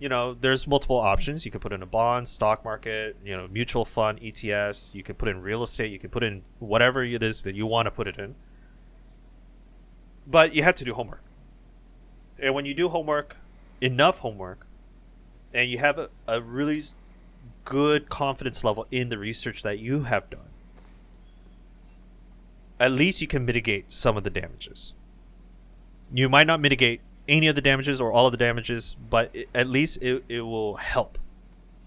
You 0.00 0.08
know, 0.08 0.34
there's 0.34 0.66
multiple 0.66 0.98
options. 0.98 1.44
You 1.44 1.52
can 1.52 1.60
put 1.60 1.72
in 1.72 1.80
a 1.80 1.86
bond, 1.86 2.28
stock 2.28 2.64
market, 2.64 3.16
you 3.24 3.36
know, 3.36 3.46
mutual 3.46 3.84
fund, 3.84 4.20
ETFs. 4.20 4.94
You 4.94 5.04
can 5.04 5.14
put 5.14 5.28
in 5.28 5.40
real 5.40 5.62
estate. 5.62 5.92
You 5.92 6.00
can 6.00 6.10
put 6.10 6.24
in 6.24 6.42
whatever 6.58 7.04
it 7.04 7.22
is 7.22 7.42
that 7.42 7.54
you 7.54 7.66
want 7.66 7.86
to 7.86 7.92
put 7.92 8.08
it 8.08 8.18
in. 8.18 8.34
But 10.26 10.54
you 10.54 10.62
have 10.62 10.74
to 10.76 10.84
do 10.84 10.94
homework. 10.94 11.22
And 12.38 12.54
when 12.54 12.66
you 12.66 12.74
do 12.74 12.88
homework, 12.88 13.36
enough 13.80 14.18
homework, 14.18 14.66
and 15.52 15.70
you 15.70 15.78
have 15.78 15.98
a, 15.98 16.10
a 16.26 16.40
really 16.40 16.82
good 17.64 18.08
confidence 18.08 18.64
level 18.64 18.86
in 18.90 19.08
the 19.08 19.18
research 19.18 19.62
that 19.62 19.78
you 19.78 20.04
have 20.04 20.28
done, 20.30 20.48
at 22.80 22.90
least 22.90 23.20
you 23.20 23.26
can 23.26 23.44
mitigate 23.44 23.92
some 23.92 24.16
of 24.16 24.24
the 24.24 24.30
damages. 24.30 24.92
You 26.12 26.28
might 26.28 26.46
not 26.46 26.60
mitigate 26.60 27.00
any 27.28 27.46
of 27.46 27.54
the 27.54 27.62
damages 27.62 28.00
or 28.00 28.12
all 28.12 28.26
of 28.26 28.32
the 28.32 28.38
damages, 28.38 28.96
but 29.08 29.34
it, 29.34 29.48
at 29.54 29.68
least 29.68 30.02
it, 30.02 30.24
it 30.28 30.42
will 30.42 30.76
help 30.76 31.18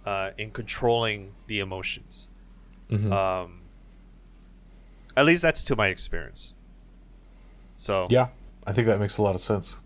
uh, 0.05 0.31
in 0.37 0.51
controlling 0.51 1.33
the 1.47 1.59
emotions. 1.59 2.29
Mhm. 2.89 3.11
Um, 3.11 3.61
at 5.15 5.25
least 5.25 5.41
that's 5.41 5.63
to 5.65 5.75
my 5.75 5.87
experience. 5.87 6.53
So 7.77 8.05
yeah, 8.09 8.29
I 8.65 8.73
think 8.73 8.87
that 8.87 8.99
makes 8.99 9.19
a 9.19 9.21
lot 9.21 9.35
of 9.35 9.41
sense. 9.41 9.77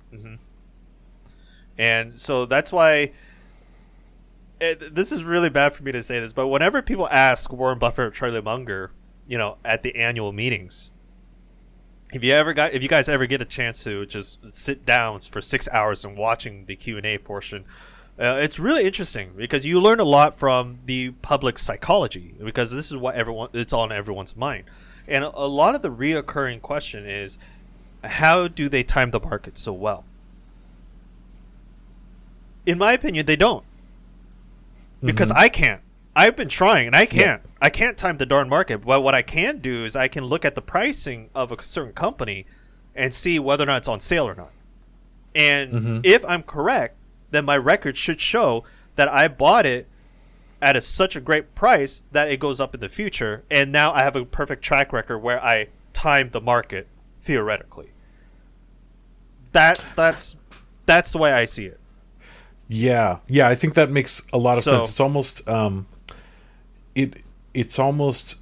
and 1.78 2.20
so 2.20 2.46
that's 2.46 2.72
why 2.72 3.12
it, 4.62 4.96
this 4.96 5.12
is 5.12 5.24
really 5.24 5.50
bad 5.50 5.74
for 5.74 5.84
me 5.84 5.92
to 5.92 6.02
say 6.02 6.20
this, 6.20 6.32
but 6.32 6.48
whenever 6.48 6.82
people 6.82 7.08
ask 7.10 7.52
Warren 7.52 7.80
Buffett 7.80 8.06
or 8.06 8.12
Charlie 8.12 8.42
Munger, 8.42 8.92
you 9.28 9.38
know, 9.38 9.58
at 9.66 9.84
the 9.84 9.96
annual 9.96 10.32
meetings, 10.32 10.90
if 12.14 12.24
you 12.24 12.34
ever 12.34 12.54
got, 12.54 12.74
if 12.74 12.82
you 12.82 12.90
guys 12.90 13.10
ever 13.10 13.26
get 13.26 13.42
a 13.42 13.46
chance 13.46 13.84
to 13.84 14.06
just 14.06 14.40
sit 14.54 14.86
down 14.86 15.20
for 15.20 15.42
six 15.42 15.68
hours 15.72 16.06
and 16.06 16.18
watching 16.18 16.66
the 16.66 16.76
Q 16.76 16.98
and 16.98 17.06
A 17.06 17.18
portion, 17.18 17.66
uh, 18.20 18.40
it's 18.42 18.60
really 18.60 18.86
interesting 18.86 19.32
because 19.36 19.66
you 19.66 19.82
learn 19.82 20.00
a 20.00 20.06
lot 20.06 20.36
from 20.36 20.80
the 20.86 21.12
public 21.22 21.58
psychology 21.58 22.36
because 22.42 22.72
this 22.72 22.90
is 22.90 22.98
what 22.98 23.16
everyone 23.16 23.50
it's 23.54 23.74
on 23.74 23.92
everyone's 23.92 24.36
mind, 24.36 24.66
and 25.08 25.24
a, 25.24 25.32
a 25.36 25.48
lot 25.48 25.76
of 25.76 25.82
the 25.82 25.92
reoccurring 25.92 26.62
question 26.62 27.06
is, 27.06 27.38
how 28.04 28.48
do 28.48 28.68
they 28.70 28.84
time 28.84 29.12
the 29.12 29.20
market 29.20 29.58
so 29.58 29.74
well? 29.74 30.06
in 32.64 32.78
my 32.78 32.92
opinion, 32.94 33.26
they 33.26 33.36
don't. 33.36 33.64
Because 35.04 35.32
I 35.32 35.50
can't. 35.50 35.82
I've 36.16 36.36
been 36.36 36.48
trying 36.48 36.86
and 36.86 36.96
I 36.96 37.08
can't. 37.08 37.42
I 37.60 37.72
can't 37.72 37.98
time 37.98 38.18
the 38.18 38.26
darn 38.28 38.50
market. 38.50 38.86
But 38.86 39.02
what 39.02 39.16
I 39.16 39.24
can 39.24 39.58
do 39.58 39.84
is 39.84 39.96
I 39.96 40.08
can 40.08 40.26
look 40.26 40.46
at 40.46 40.54
the 40.54 40.62
pricing 40.62 41.32
of 41.34 41.52
a 41.52 41.62
certain 41.64 41.94
company 41.94 42.46
and 42.96 43.14
see 43.14 43.40
whether 43.40 43.64
or 43.64 43.68
not 43.68 43.78
it's 43.78 43.88
on 43.88 44.00
sale 44.00 44.28
or 44.28 44.36
not. 44.36 44.52
And 45.34 45.74
Mhm. 45.74 46.02
if 46.06 46.24
I'm 46.26 46.44
correct, 46.44 46.98
then 47.32 47.46
my 47.46 47.58
record 47.58 47.98
should 47.98 48.22
show 48.22 48.64
that 48.96 49.08
I 49.12 49.28
bought 49.28 49.66
it 49.66 49.88
at 50.62 50.76
a, 50.76 50.82
such 50.82 51.16
a 51.16 51.20
great 51.22 51.56
price 51.56 52.04
that 52.12 52.30
it 52.30 52.40
goes 52.40 52.60
up 52.60 52.76
in 52.76 52.80
the 52.82 52.90
future. 52.90 53.44
And 53.50 53.72
now 53.72 53.92
I 53.92 54.04
have 54.04 54.16
a 54.16 54.24
perfect 54.24 54.62
track 54.64 54.94
record 54.94 55.18
where 55.20 55.44
I 55.44 55.70
timed 55.94 56.30
the 56.32 56.42
market 56.42 56.88
theoretically. 57.22 57.90
That 59.52 59.84
that's 59.96 60.36
that's 60.86 61.12
the 61.12 61.18
way 61.18 61.32
I 61.34 61.46
see 61.46 61.66
it. 61.66 61.80
Yeah, 62.68 63.18
yeah, 63.28 63.50
I 63.50 63.56
think 63.56 63.74
that 63.74 63.92
makes 63.92 64.22
a 64.32 64.38
lot 64.38 64.58
of 64.58 64.64
So- 64.64 64.72
sense. 64.78 64.90
It's 64.92 65.00
almost 65.00 65.48
um, 65.48 65.88
it 66.96 67.22
it's 67.54 67.80
almost 67.80 68.38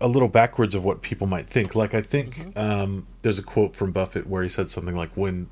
a 0.00 0.08
little 0.08 0.28
backwards 0.28 0.74
of 0.74 0.84
what 0.84 1.02
people 1.02 1.26
might 1.26 1.46
think. 1.48 1.74
Like 1.74 1.94
I 1.94 2.02
think 2.02 2.34
Mm-hmm. 2.36 2.58
um, 2.58 3.06
there's 3.22 3.38
a 3.38 3.42
quote 3.42 3.74
from 3.76 3.92
Buffett 3.92 4.26
where 4.26 4.42
he 4.42 4.48
said 4.48 4.68
something 4.68 4.96
like, 4.96 5.10
"When 5.16 5.48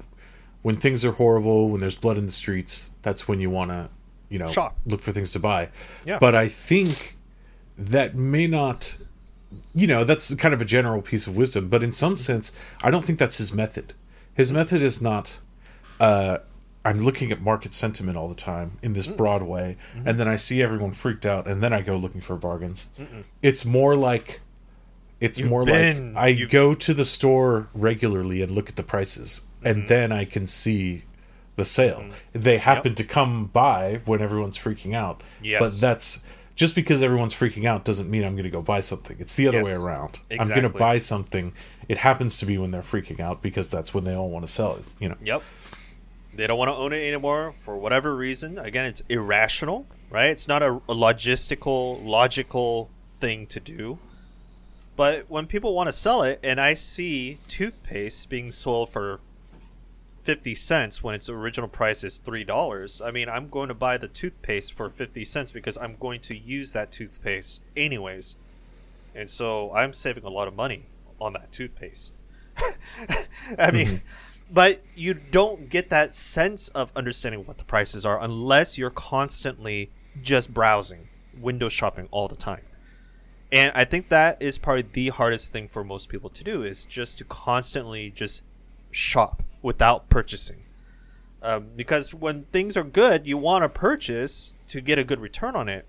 when 0.63 0.75
things 0.75 1.05
are 1.05 1.13
horrible, 1.13 1.69
when 1.69 1.81
there's 1.81 1.97
blood 1.97 2.19
in 2.19 2.27
the 2.27 2.33
streets, 2.33 2.91
that's 3.03 3.29
when 3.29 3.39
you 3.41 3.49
want 3.51 3.71
to, 3.71 3.89
you 4.29 4.39
know, 4.41 4.49
Shop. 4.49 4.77
look 4.87 5.01
for 5.03 5.13
things 5.13 5.31
to 5.33 5.39
buy." 5.39 5.69
Yeah. 6.05 6.19
But 6.19 6.35
I 6.35 6.49
think 6.49 7.17
that 7.79 8.17
may 8.17 8.47
not 8.49 8.97
you 9.75 9.87
know 9.87 10.05
that's 10.05 10.35
kind 10.35 10.55
of 10.55 10.61
a 10.61 10.65
general 10.65 11.03
piece 11.03 11.27
of 11.27 11.37
wisdom 11.37 11.69
but 11.69 11.83
in 11.83 11.93
some 11.93 12.17
sense 12.17 12.53
i 12.83 12.91
don't 12.91 13.05
think 13.05 13.19
that's 13.19 13.39
his 13.39 13.53
method. 13.53 13.95
His 14.37 14.53
method 14.53 14.83
is 14.83 15.01
not 15.01 15.39
uh 16.01 16.39
i'm 16.85 17.01
looking 17.01 17.33
at 17.33 17.41
market 17.41 17.73
sentiment 17.73 18.17
all 18.17 18.29
the 18.29 18.35
time 18.35 18.79
in 18.83 18.93
this 18.93 19.07
mm. 19.07 19.17
broad 19.17 19.43
way 19.43 19.77
mm-hmm. 19.95 20.09
and 20.09 20.21
then 20.21 20.29
i 20.29 20.37
see 20.37 20.63
everyone 20.63 20.93
freaked 20.93 21.25
out 21.27 21.47
and 21.47 21.63
then 21.63 21.73
i 21.73 21.81
go 21.81 21.97
looking 21.97 22.21
for 22.21 22.37
bargains. 22.37 22.89
It's 23.43 23.65
more 23.65 23.97
like 23.97 24.41
it's 25.21 25.39
You've 25.39 25.49
more 25.49 25.65
been- 25.65 26.15
like 26.15 26.23
i 26.25 26.29
you've- 26.29 26.51
go 26.53 26.75
to 26.75 26.93
the 26.95 27.05
store 27.05 27.69
regularly 27.73 28.43
and 28.43 28.53
look 28.53 28.69
at 28.69 28.77
the 28.77 28.83
prices 28.83 29.43
and 29.65 29.89
then 29.89 30.13
i 30.13 30.25
can 30.25 30.47
see 30.47 31.05
the 31.57 31.65
sale. 31.65 32.01
Mm. 32.01 32.43
They 32.45 32.59
happen 32.59 32.95
to 32.97 33.05
come 33.05 33.47
by 33.47 34.03
when 34.05 34.21
everyone's 34.21 34.59
freaking 34.59 34.95
out 34.95 35.23
Yes. 35.43 35.61
but 35.61 35.81
that's 35.81 36.23
just 36.57 36.75
because 36.75 37.03
everyone's 37.03 37.35
freaking 37.35 37.67
out 37.67 37.85
doesn't 37.85 38.11
mean 38.11 38.25
I'm 38.25 38.33
going 38.33 38.45
to 38.45 38.51
go 38.51 38.63
buy 38.63 38.81
something. 38.81 39.17
It's 39.21 39.37
the 39.37 39.47
other 39.47 39.59
Yes. 39.59 39.67
way 39.67 39.73
around. 39.75 40.19
I'm 40.31 40.49
going 40.49 40.63
to 40.63 40.69
buy 40.71 40.99
something. 40.99 41.53
It 41.89 41.99
happens 41.99 42.37
to 42.39 42.47
be 42.47 42.59
when 42.59 42.71
they're 42.73 42.83
freaking 42.83 43.21
out 43.21 43.43
because 43.43 43.69
that's 43.69 43.95
when 43.95 44.05
they 44.05 44.15
all 44.15 44.31
want 44.31 44.45
to 44.47 44.53
sell 44.53 44.75
it. 44.77 44.85
You 44.99 45.11
know. 45.11 45.17
Yep. 45.23 45.43
They 46.35 46.47
don't 46.47 46.59
want 46.59 46.71
to 46.71 46.75
own 46.75 46.93
it 46.93 47.07
anymore 47.07 47.55
for 47.59 47.77
whatever 47.77 48.15
reason. 48.17 48.59
Again, 48.59 48.87
it's 48.87 49.03
irrational, 49.09 49.87
right? 50.11 50.31
It's 50.31 50.49
not 50.49 50.63
a, 50.63 50.73
a 50.89 50.95
logistical, 50.95 52.05
logical 52.05 52.91
thing 53.21 53.47
to 53.47 53.61
do. 53.61 53.99
But 54.97 55.27
when 55.29 55.47
people 55.47 55.75
want 55.75 55.89
to 55.89 55.93
sell 55.93 56.23
it, 56.23 56.41
and 56.43 56.59
I 56.61 56.73
see 56.75 57.39
toothpaste 57.49 58.29
being 58.31 58.51
sold 58.51 58.91
for 58.91 59.21
fifty 60.27 60.57
cents 60.57 61.05
when 61.05 61.15
its 61.15 61.29
original 61.29 61.69
price 61.69 62.03
is 62.03 62.19
three 62.19 62.43
dollars, 62.43 63.01
I 63.01 63.13
mean, 63.13 63.29
I'm 63.29 63.49
going 63.49 63.69
to 63.69 63.75
buy 63.75 63.97
the 63.97 64.09
toothpaste 64.09 64.73
for 64.73 64.91
fifty 64.91 65.25
cents 65.25 65.53
because 65.53 65.79
I'm 65.79 65.97
going 65.97 66.21
to 66.23 66.37
use 66.37 66.73
that 66.73 66.91
toothpaste 66.91 67.63
anyways, 67.77 68.35
and 69.15 69.31
so 69.31 69.73
I'm 69.73 69.93
saving 69.93 70.25
a 70.25 70.29
lot 70.29 70.49
of 70.49 70.55
money 70.57 70.87
on 71.21 71.33
that 71.35 71.53
toothpaste. 71.53 72.11
I 73.59 73.71
mean, 73.71 73.87
mm-hmm. 73.87 73.97
but 74.51 74.83
you 74.97 75.15
don't 75.15 75.69
get 75.69 75.91
that 75.91 76.13
sense 76.13 76.69
of 76.71 76.93
understanding 76.97 77.47
what 77.47 77.59
the 77.59 77.65
prices 77.65 78.05
are 78.05 78.21
unless 78.21 78.77
you're 78.77 78.91
constantly 78.91 79.91
just 80.23 80.53
browsing, 80.53 81.09
window 81.39 81.69
shopping 81.69 82.09
all 82.11 82.27
the 82.27 82.37
time. 82.37 82.63
And 83.53 83.71
I 83.77 83.85
think 83.85 84.09
that 84.09 84.43
is 84.43 84.59
probably 84.59 84.87
the 84.91 85.11
hardest 85.11 85.53
thing 85.53 85.69
for 85.69 85.85
most 85.85 86.09
people 86.09 86.31
to 86.31 86.43
do 86.43 86.65
is 86.65 86.85
just 86.85 87.19
to 87.19 87.25
constantly 87.25 88.11
just 88.11 88.43
shop 88.91 89.45
without 89.67 90.09
purchasing. 90.09 90.63
Um, 91.43 91.67
because 91.75 92.15
when 92.15 92.45
things 92.45 92.77
are 92.77 92.85
good, 92.85 93.27
you 93.27 93.37
want 93.37 93.65
to 93.65 93.69
purchase 93.69 94.53
to 94.69 94.81
get 94.81 94.99
a 94.99 95.05
good 95.05 95.21
return 95.21 95.57
on 95.57 95.69
it. 95.69 95.85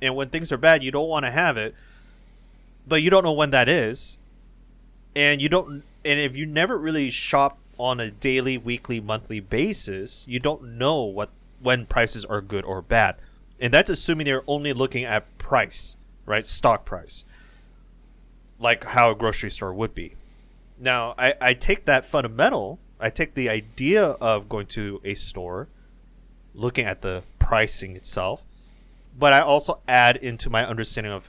And 0.00 0.14
when 0.14 0.30
things 0.30 0.52
are 0.52 0.56
bad, 0.56 0.82
you 0.82 0.92
don't 0.92 1.08
want 1.08 1.24
to 1.24 1.30
have 1.30 1.56
it, 1.56 1.74
but 2.86 3.02
you 3.02 3.10
don't 3.10 3.24
know 3.24 3.32
when 3.32 3.50
that 3.50 3.68
is. 3.68 4.18
And 5.14 5.42
you 5.42 5.48
don't 5.48 5.82
and 6.04 6.18
if 6.20 6.36
you 6.36 6.46
never 6.46 6.78
really 6.78 7.10
shop 7.10 7.58
on 7.76 8.00
a 8.00 8.10
daily, 8.10 8.56
weekly, 8.56 9.00
monthly 9.00 9.40
basis, 9.40 10.26
you 10.28 10.38
don't 10.38 10.78
know 10.78 11.02
what 11.02 11.30
when 11.60 11.86
prices 11.86 12.24
are 12.24 12.40
good 12.40 12.64
or 12.64 12.80
bad. 12.80 13.16
And 13.60 13.74
that's 13.74 13.90
assuming 13.90 14.26
they're 14.26 14.44
only 14.46 14.72
looking 14.72 15.04
at 15.04 15.38
price, 15.38 15.96
right? 16.24 16.44
Stock 16.44 16.84
price. 16.84 17.24
Like 18.58 18.84
how 18.84 19.10
a 19.10 19.14
grocery 19.14 19.50
store 19.50 19.74
would 19.74 19.94
be. 19.94 20.14
Now, 20.82 21.14
I, 21.16 21.34
I 21.40 21.54
take 21.54 21.84
that 21.84 22.04
fundamental, 22.04 22.80
I 23.02 23.10
take 23.10 23.34
the 23.34 23.50
idea 23.50 24.02
of 24.02 24.48
going 24.48 24.66
to 24.68 25.00
a 25.04 25.14
store, 25.14 25.68
looking 26.54 26.86
at 26.86 27.02
the 27.02 27.24
pricing 27.38 27.96
itself, 27.96 28.42
but 29.18 29.32
I 29.32 29.40
also 29.40 29.80
add 29.88 30.16
into 30.16 30.48
my 30.48 30.66
understanding 30.66 31.12
of 31.12 31.28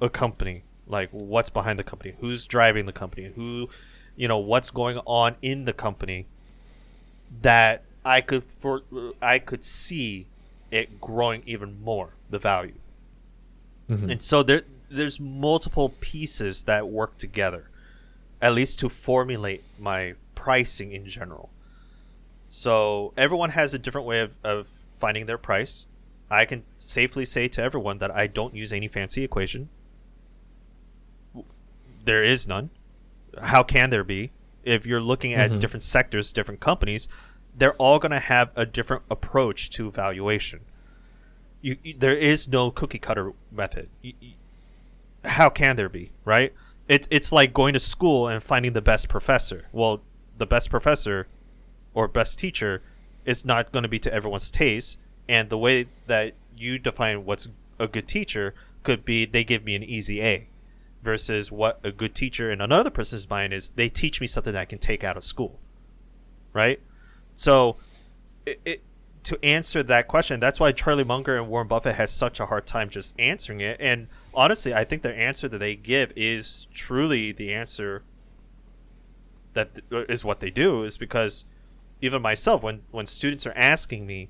a 0.00 0.08
company, 0.08 0.64
like 0.86 1.10
what's 1.10 1.50
behind 1.50 1.78
the 1.78 1.84
company, 1.84 2.14
who's 2.20 2.46
driving 2.46 2.86
the 2.86 2.92
company, 2.92 3.32
who, 3.36 3.68
you 4.16 4.26
know, 4.26 4.38
what's 4.38 4.70
going 4.70 4.98
on 5.06 5.36
in 5.42 5.66
the 5.66 5.72
company 5.72 6.26
that 7.42 7.82
I 8.04 8.20
could 8.20 8.44
for 8.44 8.82
I 9.20 9.38
could 9.38 9.64
see 9.64 10.26
it 10.70 11.00
growing 11.00 11.42
even 11.44 11.82
more 11.82 12.14
the 12.28 12.38
value. 12.38 12.78
Mhm. 13.88 14.12
And 14.12 14.22
so 14.22 14.42
there 14.42 14.62
there's 14.88 15.18
multiple 15.18 15.90
pieces 16.00 16.64
that 16.64 16.88
work 16.88 17.18
together 17.18 17.68
at 18.40 18.52
least 18.52 18.78
to 18.78 18.88
formulate 18.88 19.64
my 19.78 20.14
pricing 20.50 20.92
in 20.92 21.04
general. 21.06 21.50
So 22.48 23.12
everyone 23.16 23.50
has 23.50 23.74
a 23.74 23.80
different 23.80 24.06
way 24.06 24.20
of, 24.20 24.36
of 24.44 24.68
finding 24.92 25.26
their 25.26 25.38
price. 25.38 25.86
I 26.30 26.44
can 26.44 26.62
safely 26.78 27.24
say 27.24 27.48
to 27.48 27.60
everyone 27.62 27.98
that 27.98 28.12
I 28.14 28.28
don't 28.28 28.54
use 28.54 28.72
any 28.72 28.86
fancy 28.86 29.24
equation. 29.24 29.68
There 32.04 32.22
is 32.22 32.46
none. 32.46 32.70
How 33.42 33.64
can 33.64 33.90
there 33.90 34.04
be? 34.04 34.30
If 34.62 34.86
you're 34.86 35.00
looking 35.00 35.34
at 35.34 35.50
Mhm. 35.50 35.58
different 35.60 35.82
sectors, 35.82 36.30
different 36.30 36.60
companies, 36.60 37.08
they're 37.56 37.74
all 37.74 37.98
going 37.98 38.12
to 38.12 38.20
have 38.20 38.50
a 38.54 38.64
different 38.64 39.02
approach 39.10 39.68
to 39.70 39.90
valuation. 39.90 40.60
You, 41.60 41.76
you- 41.82 41.94
there 41.98 42.14
is 42.16 42.46
no 42.46 42.70
cookie 42.70 43.00
cutter 43.00 43.32
method. 43.50 43.88
You- 44.00 44.14
how 45.24 45.50
can 45.50 45.74
there 45.74 45.88
be, 45.88 46.12
right? 46.24 46.52
It, 46.88 47.08
it's 47.10 47.32
like 47.32 47.52
going 47.52 47.72
to 47.74 47.80
school 47.80 48.28
and 48.28 48.40
finding 48.40 48.74
the 48.74 48.80
best 48.82 49.08
professor. 49.08 49.66
Well, 49.72 50.02
the 50.38 50.46
best 50.46 50.70
professor 50.70 51.26
or 51.94 52.08
best 52.08 52.38
teacher 52.38 52.82
is 53.24 53.44
not 53.44 53.72
going 53.72 53.82
to 53.82 53.88
be 53.88 53.98
to 53.98 54.12
everyone's 54.12 54.50
taste, 54.50 54.98
and 55.28 55.50
the 55.50 55.58
way 55.58 55.86
that 56.06 56.34
you 56.56 56.78
define 56.78 57.24
what's 57.24 57.48
a 57.78 57.88
good 57.88 58.06
teacher 58.06 58.54
could 58.82 59.04
be 59.04 59.24
they 59.26 59.44
give 59.44 59.64
me 59.64 59.74
an 59.74 59.82
easy 59.82 60.22
A. 60.22 60.48
versus 61.02 61.50
what 61.50 61.80
a 61.82 61.90
good 61.90 62.14
teacher 62.14 62.50
in 62.50 62.60
another 62.60 62.90
person's 62.90 63.28
mind 63.28 63.52
is 63.52 63.68
they 63.70 63.88
teach 63.88 64.20
me 64.20 64.26
something 64.26 64.52
that 64.52 64.60
I 64.60 64.64
can 64.64 64.78
take 64.78 65.02
out 65.04 65.16
of 65.16 65.24
school. 65.24 65.58
Right? 66.52 66.80
So 67.34 67.76
it, 68.46 68.60
it 68.64 68.82
to 69.24 69.44
answer 69.44 69.82
that 69.82 70.06
question, 70.06 70.38
that's 70.38 70.60
why 70.60 70.70
Charlie 70.70 71.02
Munger 71.02 71.36
and 71.36 71.48
Warren 71.48 71.66
Buffett 71.66 71.96
has 71.96 72.12
such 72.12 72.38
a 72.38 72.46
hard 72.46 72.64
time 72.64 72.88
just 72.88 73.18
answering 73.18 73.60
it. 73.60 73.76
And 73.80 74.06
honestly, 74.32 74.72
I 74.72 74.84
think 74.84 75.02
the 75.02 75.12
answer 75.12 75.48
that 75.48 75.58
they 75.58 75.74
give 75.74 76.12
is 76.14 76.68
truly 76.72 77.32
the 77.32 77.52
answer 77.52 78.04
that 79.56 79.70
uh, 79.90 80.04
is 80.08 80.24
what 80.24 80.38
they 80.38 80.50
do 80.50 80.84
is 80.84 80.96
because 80.96 81.44
even 82.00 82.22
myself 82.22 82.62
when 82.62 82.82
when 82.92 83.06
students 83.06 83.44
are 83.46 83.52
asking 83.56 84.06
me 84.06 84.28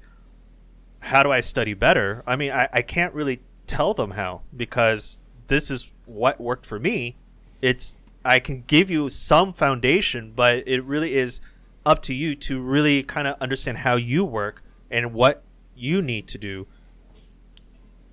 how 1.00 1.22
do 1.22 1.30
I 1.30 1.40
study 1.40 1.74
better? 1.74 2.22
I 2.26 2.34
mean, 2.36 2.50
I, 2.50 2.68
I 2.72 2.82
can't 2.82 3.14
really 3.14 3.40
tell 3.66 3.94
them 3.94 4.12
how 4.12 4.42
because 4.56 5.20
this 5.46 5.70
is 5.70 5.92
what 6.04 6.40
worked 6.40 6.66
for 6.66 6.78
me. 6.78 7.16
It's 7.62 7.96
I 8.24 8.40
can 8.40 8.64
give 8.66 8.90
you 8.90 9.08
some 9.08 9.52
foundation, 9.52 10.32
but 10.34 10.66
it 10.66 10.82
really 10.82 11.14
is 11.14 11.40
up 11.84 12.02
to 12.02 12.14
you 12.14 12.34
to 12.34 12.60
really 12.60 13.04
kind 13.04 13.28
of 13.28 13.40
understand 13.40 13.78
how 13.78 13.94
you 13.94 14.24
work 14.24 14.62
and 14.90 15.12
what 15.12 15.44
you 15.76 16.02
need 16.02 16.26
to 16.28 16.38
do 16.38 16.66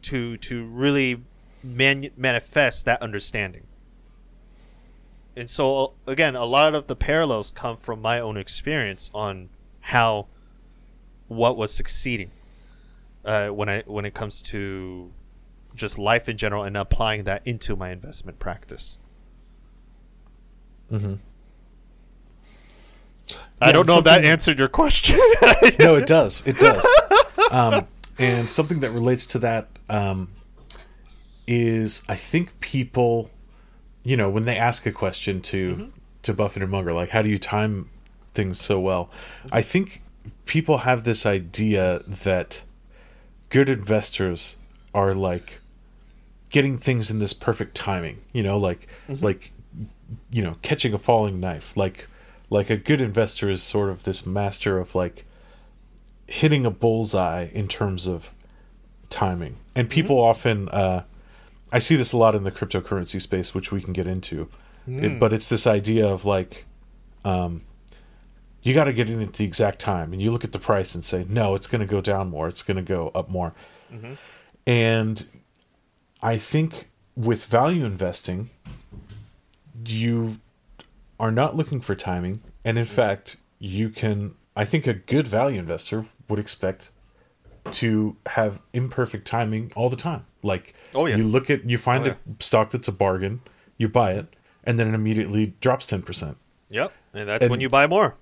to 0.04 0.38
to 0.38 0.66
really 0.66 1.24
man- 1.64 2.12
manifest 2.16 2.86
that 2.86 3.02
understanding. 3.02 3.64
And 5.36 5.50
so 5.50 5.94
again, 6.06 6.36
a 6.36 6.46
lot 6.46 6.76
of 6.76 6.88
the 6.88 6.96
parallels 6.96 7.52
come 7.52 7.78
from 7.78 8.02
my 8.02 8.20
own 8.20 8.38
experience 8.38 9.10
on 9.14 9.50
how 9.82 10.28
what 11.28 11.58
was 11.58 11.74
succeeding 11.74 12.32
uh, 13.26 13.50
when 13.50 13.70
I 13.70 13.84
when 13.86 14.06
it 14.06 14.14
comes 14.14 14.42
to 14.44 15.12
just 15.76 15.98
life 15.98 16.30
in 16.30 16.38
general 16.38 16.64
and 16.64 16.78
applying 16.78 17.24
that 17.24 17.42
into 17.46 17.76
my 17.76 17.90
investment 17.90 18.40
practice. 18.40 19.00
Mm-hmm. 20.92 21.16
I 23.62 23.72
don't 23.72 23.88
know 23.88 24.00
if 24.00 24.04
that 24.04 24.26
answered 24.26 24.60
your 24.60 24.68
question. 24.68 25.16
no, 25.80 25.96
it 25.96 26.06
does. 26.06 26.46
It 26.46 26.60
does. 26.60 26.86
Um, 27.50 27.88
and 28.20 28.50
something 28.50 28.82
that 28.82 28.92
relates 28.92 29.26
to 29.28 29.40
that 29.40 29.70
um, 29.90 30.30
is, 31.48 32.04
I 32.08 32.16
think 32.16 32.60
people, 32.60 33.32
you 34.04 34.18
know, 34.18 34.30
when 34.30 34.44
they 34.44 34.58
ask 34.58 34.86
a 34.86 34.92
question 34.92 35.42
to 35.42 35.76
mm-hmm. 35.76 35.90
to 36.24 36.34
Buffett 36.34 36.62
and 36.62 36.72
Munger, 36.72 36.94
like, 36.94 37.10
how 37.10 37.22
do 37.22 37.30
you 37.30 37.40
time 37.40 37.90
things 38.34 38.60
so 38.60 38.80
well? 38.80 39.10
I 39.52 39.62
think 39.62 40.02
people 40.46 40.80
have 40.80 41.04
this 41.04 41.26
idea 41.26 42.02
that 42.06 42.64
good 43.50 43.70
investors 43.70 44.58
are 44.94 45.14
like 45.14 45.60
getting 46.50 46.78
things 46.78 47.10
in 47.10 47.20
this 47.20 47.34
perfect 47.34 47.76
timing. 47.76 48.22
You 48.34 48.44
know, 48.44 48.58
like 48.58 48.88
mm-hmm. 49.08 49.24
like 49.24 49.52
you 50.30 50.42
know, 50.42 50.58
catching 50.62 50.94
a 50.94 50.98
falling 50.98 51.40
knife. 51.40 51.78
Like 51.78 52.08
like 52.50 52.70
a 52.70 52.78
good 52.78 53.02
investor 53.02 53.50
is 53.50 53.64
sort 53.64 53.90
of 53.90 54.04
this 54.04 54.26
master 54.26 54.80
of 54.80 54.96
like 54.96 55.26
hitting 56.28 56.66
a 56.66 56.72
bullseye 56.72 57.48
in 57.54 57.68
terms 57.68 58.06
of 58.08 58.32
timing. 59.10 59.58
And 59.76 59.88
mm-hmm. 59.88 59.94
people 59.94 60.18
mm-hmm. 60.18 60.30
often 60.30 60.70
uh 60.70 61.04
I 61.74 61.80
see 61.80 61.96
this 61.96 62.14
a 62.14 62.18
lot 62.18 62.36
in 62.36 62.44
the 62.44 62.52
cryptocurrency 62.52 63.20
space, 63.20 63.54
which 63.54 63.72
we 63.72 63.82
can 63.82 63.92
get 63.92 64.08
into. 64.08 64.48
Mm. 64.88 65.04
It, 65.04 65.20
but 65.20 65.34
it's 65.34 65.50
this 65.50 65.66
idea 65.66 66.08
of 66.08 66.24
like 66.24 66.66
um 67.26 67.64
you 68.62 68.74
got 68.74 68.86
to 68.86 68.94
get 68.94 69.10
in 69.10 69.22
at 69.22 69.34
the 69.34 69.46
exact 69.46 69.80
time 69.80 70.14
and 70.14 70.22
you 70.22 70.32
look 70.32 70.44
at 70.44 70.52
the 70.52 70.60
price 70.60 70.96
and 70.96 71.04
say 71.04 71.26
no 71.30 71.56
it's 71.56 71.68
going 71.68 71.80
to 71.80 71.88
go 71.88 72.02
down 72.02 72.30
more 72.30 72.48
it's 72.48 72.64
going 72.64 72.78
to 72.78 72.84
go 72.84 73.10
up 73.16 73.30
more 73.30 73.54
mm-hmm. 73.94 74.14
and 74.68 75.26
i 76.22 76.38
think 76.38 76.90
with 77.16 77.46
value 77.46 77.86
investing 77.86 78.50
you 79.86 80.40
are 81.20 81.32
not 81.32 81.56
looking 81.56 81.80
for 81.80 81.96
timing 81.96 82.42
and 82.66 82.78
in 82.78 82.86
fact 82.86 83.38
you 83.60 83.90
can 83.90 84.36
i 84.56 84.66
think 84.66 84.86
a 84.86 84.94
good 84.94 85.28
value 85.28 85.60
investor 85.60 86.06
would 86.28 86.40
expect 86.40 86.92
to 87.72 88.18
have 88.28 88.60
imperfect 88.74 89.26
timing 89.26 89.72
all 89.76 89.90
the 89.90 89.96
time 89.96 90.26
like 90.44 90.74
oh, 90.94 91.06
yeah. 91.06 91.16
you 91.16 91.24
look 91.24 91.50
at 91.50 91.68
you 91.70 91.78
find 91.78 92.04
oh, 92.04 92.08
yeah. 92.08 92.14
a 92.40 92.44
stock 92.44 92.70
that's 92.70 92.88
a 92.88 92.92
bargain 92.92 93.42
you 93.78 93.90
buy 93.90 94.14
it 94.14 94.28
and 94.64 94.78
then 94.78 94.88
it 94.88 94.94
immediately 94.94 95.54
drops 95.62 95.86
10% 95.86 96.36
yep 96.70 96.94
and 97.14 97.30
that's 97.30 97.44
and 97.44 97.52
when 97.52 97.62
you 97.62 97.70
buy 97.70 97.88
more 97.88 98.16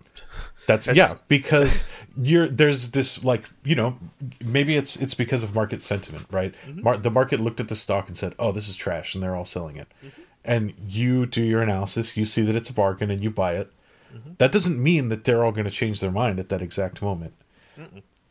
that's, 0.67 0.85
that's 0.85 0.97
yeah 0.97 1.13
because 1.27 1.87
you're 2.21 2.47
there's 2.47 2.91
this 2.91 3.23
like 3.23 3.49
you 3.63 3.75
know 3.75 3.97
maybe 4.43 4.75
it's 4.75 4.95
it's 4.95 5.13
because 5.13 5.43
of 5.43 5.55
market 5.55 5.81
sentiment 5.81 6.25
right 6.31 6.53
mm-hmm. 6.65 6.83
Mar- 6.83 6.97
the 6.97 7.11
market 7.11 7.39
looked 7.39 7.59
at 7.59 7.67
the 7.67 7.75
stock 7.75 8.07
and 8.07 8.17
said 8.17 8.33
oh 8.39 8.51
this 8.51 8.69
is 8.69 8.75
trash 8.75 9.15
and 9.15 9.23
they're 9.23 9.35
all 9.35 9.45
selling 9.45 9.77
it 9.77 9.87
mm-hmm 10.05 10.21
and 10.43 10.73
you 10.87 11.25
do 11.25 11.41
your 11.41 11.61
analysis, 11.61 12.17
you 12.17 12.25
see 12.25 12.41
that 12.41 12.55
it's 12.55 12.69
a 12.69 12.73
bargain 12.73 13.11
and 13.11 13.21
you 13.21 13.29
buy 13.29 13.55
it. 13.55 13.71
Mm-hmm. 14.13 14.31
That 14.37 14.51
doesn't 14.51 14.81
mean 14.81 15.09
that 15.09 15.23
they're 15.23 15.43
all 15.43 15.51
going 15.51 15.65
to 15.65 15.71
change 15.71 15.99
their 15.99 16.11
mind 16.11 16.39
at 16.39 16.49
that 16.49 16.61
exact 16.61 17.01
moment. 17.01 17.33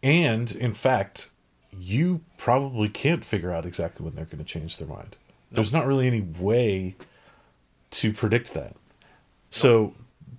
And 0.03 0.53
in 0.53 0.75
fact, 0.75 1.31
you 1.79 2.21
probably 2.37 2.89
can't 2.89 3.25
figure 3.25 3.53
out 3.53 3.67
exactly 3.67 4.05
when 4.05 4.15
they're 4.15 4.25
going 4.25 4.39
to 4.39 4.45
change 4.45 4.77
their 4.77 4.89
mind. 4.89 5.17
Nope. 5.51 5.57
There's 5.57 5.73
not 5.73 5.87
really 5.87 6.07
any 6.07 6.21
way 6.21 6.97
to 7.93 8.13
predict 8.13 8.55
that. 8.55 8.75
Nope. 8.75 8.77
So 9.51 9.95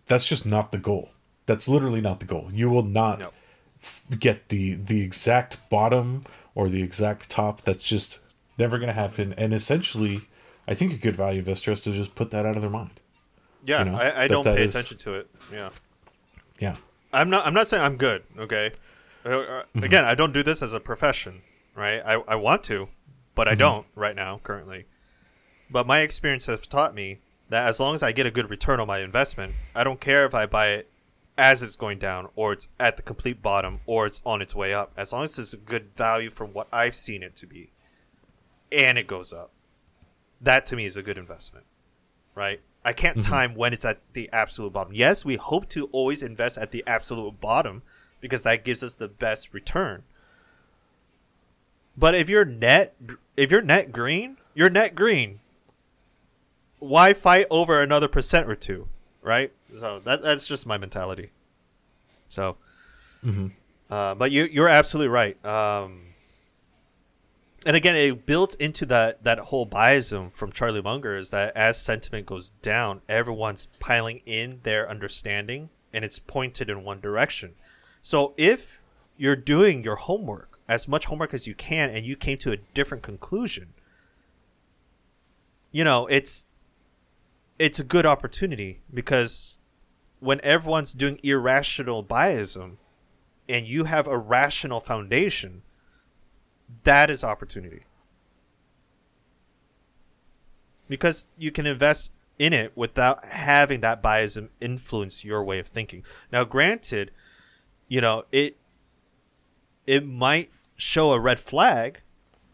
that's 0.05 0.27
just 0.27 0.45
not 0.45 0.71
the 0.71 0.77
goal. 0.77 1.09
That's 1.45 1.67
literally 1.67 2.01
not 2.01 2.19
the 2.19 2.25
goal. 2.25 2.49
You 2.53 2.69
will 2.69 2.83
not 2.83 3.19
nope. 3.19 3.33
f- 3.81 4.03
get 4.17 4.49
the 4.49 4.75
the 4.75 5.01
exact 5.01 5.69
bottom 5.69 6.23
or 6.55 6.69
the 6.69 6.83
exact 6.83 7.29
top. 7.29 7.61
That's 7.61 7.83
just 7.83 8.19
never 8.57 8.77
going 8.77 8.87
to 8.87 8.93
happen. 8.93 9.33
And 9.37 9.53
essentially, 9.53 10.21
I 10.67 10.73
think 10.73 10.93
a 10.93 10.97
good 10.97 11.15
value 11.15 11.39
investor 11.39 11.71
has 11.71 11.81
to 11.81 11.91
just 11.91 12.15
put 12.15 12.31
that 12.31 12.45
out 12.45 12.55
of 12.55 12.61
their 12.61 12.71
mind. 12.71 12.99
Yeah, 13.65 13.83
you 13.83 13.91
know, 13.91 13.97
I, 13.97 14.23
I 14.23 14.27
don't 14.27 14.43
pay 14.43 14.63
is... 14.63 14.75
attention 14.75 14.97
to 14.99 15.13
it. 15.15 15.29
Yeah, 15.51 15.69
yeah. 16.59 16.77
I'm 17.13 17.29
not. 17.29 17.45
I'm 17.45 17.53
not 17.53 17.67
saying 17.67 17.83
I'm 17.83 17.97
good. 17.97 18.23
Okay. 18.37 18.71
Uh, 19.25 19.29
uh 19.29 19.33
mm-hmm. 19.33 19.83
Again, 19.83 20.05
I 20.05 20.15
don't 20.15 20.33
do 20.33 20.43
this 20.43 20.61
as 20.61 20.73
a 20.73 20.79
profession, 20.79 21.41
right? 21.75 22.01
I, 22.05 22.13
I 22.27 22.35
want 22.35 22.63
to, 22.65 22.89
but 23.35 23.47
I 23.47 23.51
mm-hmm. 23.51 23.59
don't 23.59 23.85
right 23.95 24.15
now 24.15 24.39
currently. 24.43 24.85
But 25.69 25.87
my 25.87 25.99
experience 25.99 26.47
has 26.47 26.67
taught 26.67 26.93
me 26.93 27.19
that 27.49 27.67
as 27.67 27.79
long 27.79 27.93
as 27.93 28.03
I 28.03 28.11
get 28.11 28.25
a 28.25 28.31
good 28.31 28.49
return 28.49 28.79
on 28.79 28.87
my 28.87 28.99
investment, 28.99 29.53
I 29.75 29.83
don't 29.83 29.99
care 29.99 30.25
if 30.25 30.33
I 30.33 30.45
buy 30.45 30.69
it 30.69 30.89
as 31.37 31.63
it's 31.63 31.75
going 31.75 31.97
down 31.97 32.27
or 32.35 32.53
it's 32.53 32.67
at 32.79 32.97
the 32.97 33.03
complete 33.03 33.41
bottom 33.41 33.79
or 33.85 34.05
it's 34.05 34.21
on 34.25 34.41
its 34.41 34.53
way 34.53 34.73
up. 34.73 34.91
As 34.97 35.13
long 35.13 35.23
as 35.23 35.39
it's 35.39 35.53
a 35.53 35.57
good 35.57 35.95
value 35.95 36.29
from 36.29 36.53
what 36.53 36.67
I've 36.71 36.95
seen 36.95 37.23
it 37.23 37.35
to 37.37 37.47
be, 37.47 37.71
and 38.71 38.97
it 38.97 39.07
goes 39.07 39.33
up 39.33 39.51
that 40.41 40.65
to 40.65 40.75
me 40.75 40.85
is 40.85 40.97
a 40.97 41.03
good 41.03 41.17
investment, 41.17 41.65
right? 42.35 42.61
I 42.83 42.93
can't 42.93 43.17
mm-hmm. 43.17 43.31
time 43.31 43.55
when 43.55 43.73
it's 43.73 43.85
at 43.85 43.99
the 44.13 44.29
absolute 44.33 44.73
bottom. 44.73 44.93
Yes, 44.93 45.23
we 45.23 45.35
hope 45.35 45.69
to 45.69 45.85
always 45.91 46.23
invest 46.23 46.57
at 46.57 46.71
the 46.71 46.83
absolute 46.87 47.39
bottom 47.39 47.83
because 48.21 48.43
that 48.43 48.63
gives 48.63 48.83
us 48.83 48.95
the 48.95 49.09
best 49.09 49.53
return. 49.53 50.03
But 51.97 52.15
if 52.15 52.29
you're 52.29 52.45
net 52.45 52.95
if 53.35 53.51
you're 53.51 53.61
net 53.61 53.91
green, 53.91 54.37
you're 54.53 54.69
net 54.69 54.95
green. 54.95 55.39
Why 56.79 57.13
fight 57.13 57.47
over 57.49 57.81
another 57.81 58.07
percent 58.07 58.49
or 58.49 58.55
two, 58.55 58.87
right? 59.21 59.51
So 59.75 59.99
that 59.99 60.21
that's 60.21 60.47
just 60.47 60.65
my 60.65 60.77
mentality. 60.77 61.31
So, 62.29 62.55
mm-hmm. 63.25 63.47
uh, 63.89 64.15
but 64.15 64.31
you 64.31 64.45
you're 64.45 64.69
absolutely 64.69 65.09
right. 65.09 65.45
Um, 65.45 66.11
and 67.65 67.75
again, 67.75 67.95
it 67.95 68.25
built 68.25 68.55
into 68.55 68.85
that 68.87 69.23
that 69.23 69.39
whole 69.39 69.67
biasm 69.67 70.31
from 70.31 70.51
Charlie 70.51 70.81
Munger 70.81 71.15
is 71.15 71.29
that 71.31 71.55
as 71.55 71.79
sentiment 71.79 72.25
goes 72.25 72.51
down, 72.61 73.01
everyone's 73.07 73.67
piling 73.79 74.21
in 74.25 74.61
their 74.63 74.89
understanding, 74.89 75.69
and 75.93 76.03
it's 76.03 76.19
pointed 76.19 76.69
in 76.69 76.83
one 76.83 76.99
direction. 76.99 77.53
So 78.01 78.33
if 78.37 78.79
you're 79.17 79.35
doing 79.35 79.83
your 79.83 79.95
homework, 79.95 80.59
as 80.67 80.87
much 80.87 81.05
homework 81.05 81.33
as 81.33 81.47
you 81.47 81.53
can, 81.53 81.89
and 81.89 82.05
you 82.05 82.15
came 82.15 82.37
to 82.39 82.51
a 82.51 82.57
different 82.73 83.03
conclusion, 83.03 83.73
you 85.71 85.83
know 85.83 86.07
it's 86.07 86.45
it's 87.59 87.79
a 87.79 87.83
good 87.83 88.05
opportunity 88.05 88.81
because 88.93 89.59
when 90.19 90.41
everyone's 90.43 90.91
doing 90.93 91.19
irrational 91.23 92.03
biasm, 92.03 92.77
and 93.47 93.67
you 93.67 93.83
have 93.85 94.07
a 94.07 94.17
rational 94.17 94.79
foundation 94.79 95.61
that 96.83 97.09
is 97.09 97.23
opportunity 97.23 97.83
because 100.87 101.27
you 101.37 101.51
can 101.51 101.65
invest 101.65 102.11
in 102.37 102.53
it 102.53 102.71
without 102.75 103.23
having 103.25 103.81
that 103.81 104.01
bias 104.01 104.37
influence 104.59 105.23
your 105.23 105.43
way 105.43 105.59
of 105.59 105.67
thinking. 105.67 106.03
Now, 106.31 106.43
granted, 106.43 107.11
you 107.91 107.99
know 107.99 108.23
it 108.31 108.57
it 109.85 110.07
might 110.07 110.49
show 110.77 111.11
a 111.11 111.19
red 111.19 111.39
flag, 111.39 112.01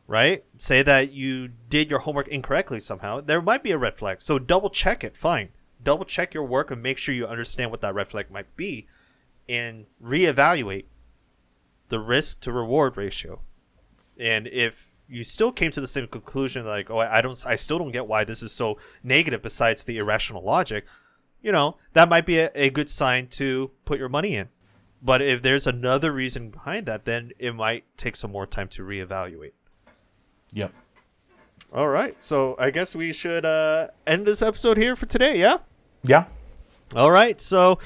right? 0.08 0.44
Say 0.58 0.82
that 0.82 1.12
you 1.12 1.50
did 1.70 1.90
your 1.90 2.00
homework 2.00 2.28
incorrectly 2.28 2.80
somehow. 2.80 3.22
There 3.22 3.42
might 3.42 3.62
be 3.62 3.72
a 3.72 3.78
red 3.78 3.98
flag, 3.98 4.22
so 4.22 4.40
double 4.40 4.70
check 4.70 5.04
it. 5.04 5.16
Fine, 5.16 5.50
double 5.84 6.06
check 6.06 6.34
your 6.34 6.44
work 6.44 6.72
and 6.72 6.82
make 6.82 6.98
sure 6.98 7.14
you 7.14 7.28
understand 7.28 7.70
what 7.70 7.82
that 7.82 7.94
red 7.94 8.08
flag 8.08 8.32
might 8.32 8.56
be, 8.56 8.88
and 9.48 9.86
reevaluate 10.04 10.86
the 11.90 12.00
risk 12.00 12.42
to 12.42 12.52
reward 12.52 12.98
ratio 12.98 13.42
and 14.20 14.48
if 14.48 15.06
you 15.10 15.24
still 15.24 15.52
came 15.52 15.72
to 15.72 15.82
the 15.82 15.88
same 15.88 16.08
conclusion, 16.08 16.66
like, 16.66 16.90
oh, 16.90 17.00
I 17.00 17.22
don't, 17.22 17.42
I 17.46 17.56
still 17.56 17.78
don't 17.78 17.92
get 17.92 18.08
why 18.08 18.24
this 18.24 18.42
is 18.42 18.52
so 18.52 18.78
negative. 19.04 19.42
Besides 19.42 19.84
the 19.84 19.98
irrational 19.98 20.44
logic, 20.44 20.86
you 21.42 21.52
know, 21.52 21.78
that 21.94 22.10
might 22.10 22.26
be 22.26 22.40
a, 22.40 22.52
a 22.56 22.70
good 22.70 22.90
sign 22.90 23.28
to 23.28 23.72
put 23.86 24.00
your 24.00 24.10
money 24.10 24.36
in. 24.36 24.50
But 25.02 25.22
if 25.22 25.42
there's 25.42 25.68
another 25.68 26.12
reason 26.12 26.50
behind 26.50 26.86
that, 26.88 27.06
then 27.06 27.32
it 27.38 27.54
might 27.54 27.86
take 27.98 28.16
some 28.16 28.32
more 28.32 28.48
time 28.48 28.68
to 28.70 28.84
reevaluate. 28.84 29.52
Yep. 30.54 30.74
All 31.74 31.90
right, 31.90 32.22
so 32.24 32.56
I 32.58 32.72
guess 32.72 32.96
we 32.96 33.12
should 33.12 33.46
uh, 33.46 33.90
end 34.06 34.26
this 34.26 34.42
episode 34.42 34.78
here 34.78 34.96
for 34.96 35.06
today. 35.06 35.38
Yeah. 35.38 35.58
Yeah. 36.04 36.26
All 36.96 37.12
right, 37.12 37.42
so 37.42 37.80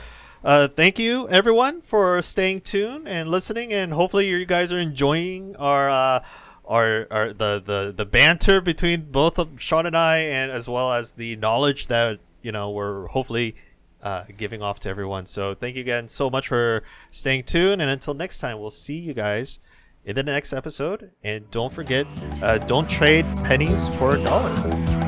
uh, 0.44 0.68
thank 0.68 1.00
you 1.00 1.28
everyone 1.30 1.82
for 1.82 2.22
staying 2.22 2.62
tuned 2.62 3.08
and 3.08 3.30
listening, 3.30 3.74
and 3.74 3.92
hopefully 3.94 4.28
you 4.28 4.46
guys 4.46 4.72
are 4.72 4.80
enjoying 4.80 5.56
our 5.58 5.90
uh, 5.90 6.24
our, 6.66 7.08
our 7.12 7.34
the, 7.34 7.60
the 7.60 7.94
the 7.96 8.06
banter 8.06 8.62
between 8.62 9.12
both 9.12 9.38
of 9.40 9.62
Sean 9.62 9.86
and 9.86 9.98
I, 9.98 10.20
and 10.20 10.52
as 10.52 10.70
well 10.70 10.94
as 10.94 11.14
the 11.14 11.36
knowledge 11.36 11.88
that 11.88 12.20
you 12.42 12.52
know 12.52 12.70
we're 12.70 13.08
hopefully 13.08 13.56
uh, 14.02 14.24
giving 14.38 14.62
off 14.62 14.80
to 14.82 14.90
everyone. 14.90 15.26
So 15.26 15.54
thank 15.54 15.76
you 15.76 15.82
again 15.82 16.08
so 16.08 16.30
much 16.30 16.48
for 16.48 16.84
staying 17.12 17.44
tuned, 17.44 17.82
and 17.82 17.90
until 17.90 18.14
next 18.14 18.40
time, 18.40 18.60
we'll 18.60 18.70
see 18.70 18.98
you 18.98 19.14
guys 19.14 19.60
in 20.06 20.16
the 20.16 20.24
next 20.24 20.54
episode. 20.54 21.12
And 21.24 21.50
don't 21.52 21.72
forget, 21.72 22.06
uh, 22.42 22.58
don't 22.60 22.90
trade 22.90 23.26
pennies 23.44 23.88
for 23.96 24.16
a 24.16 24.24
dollar. 24.24 25.01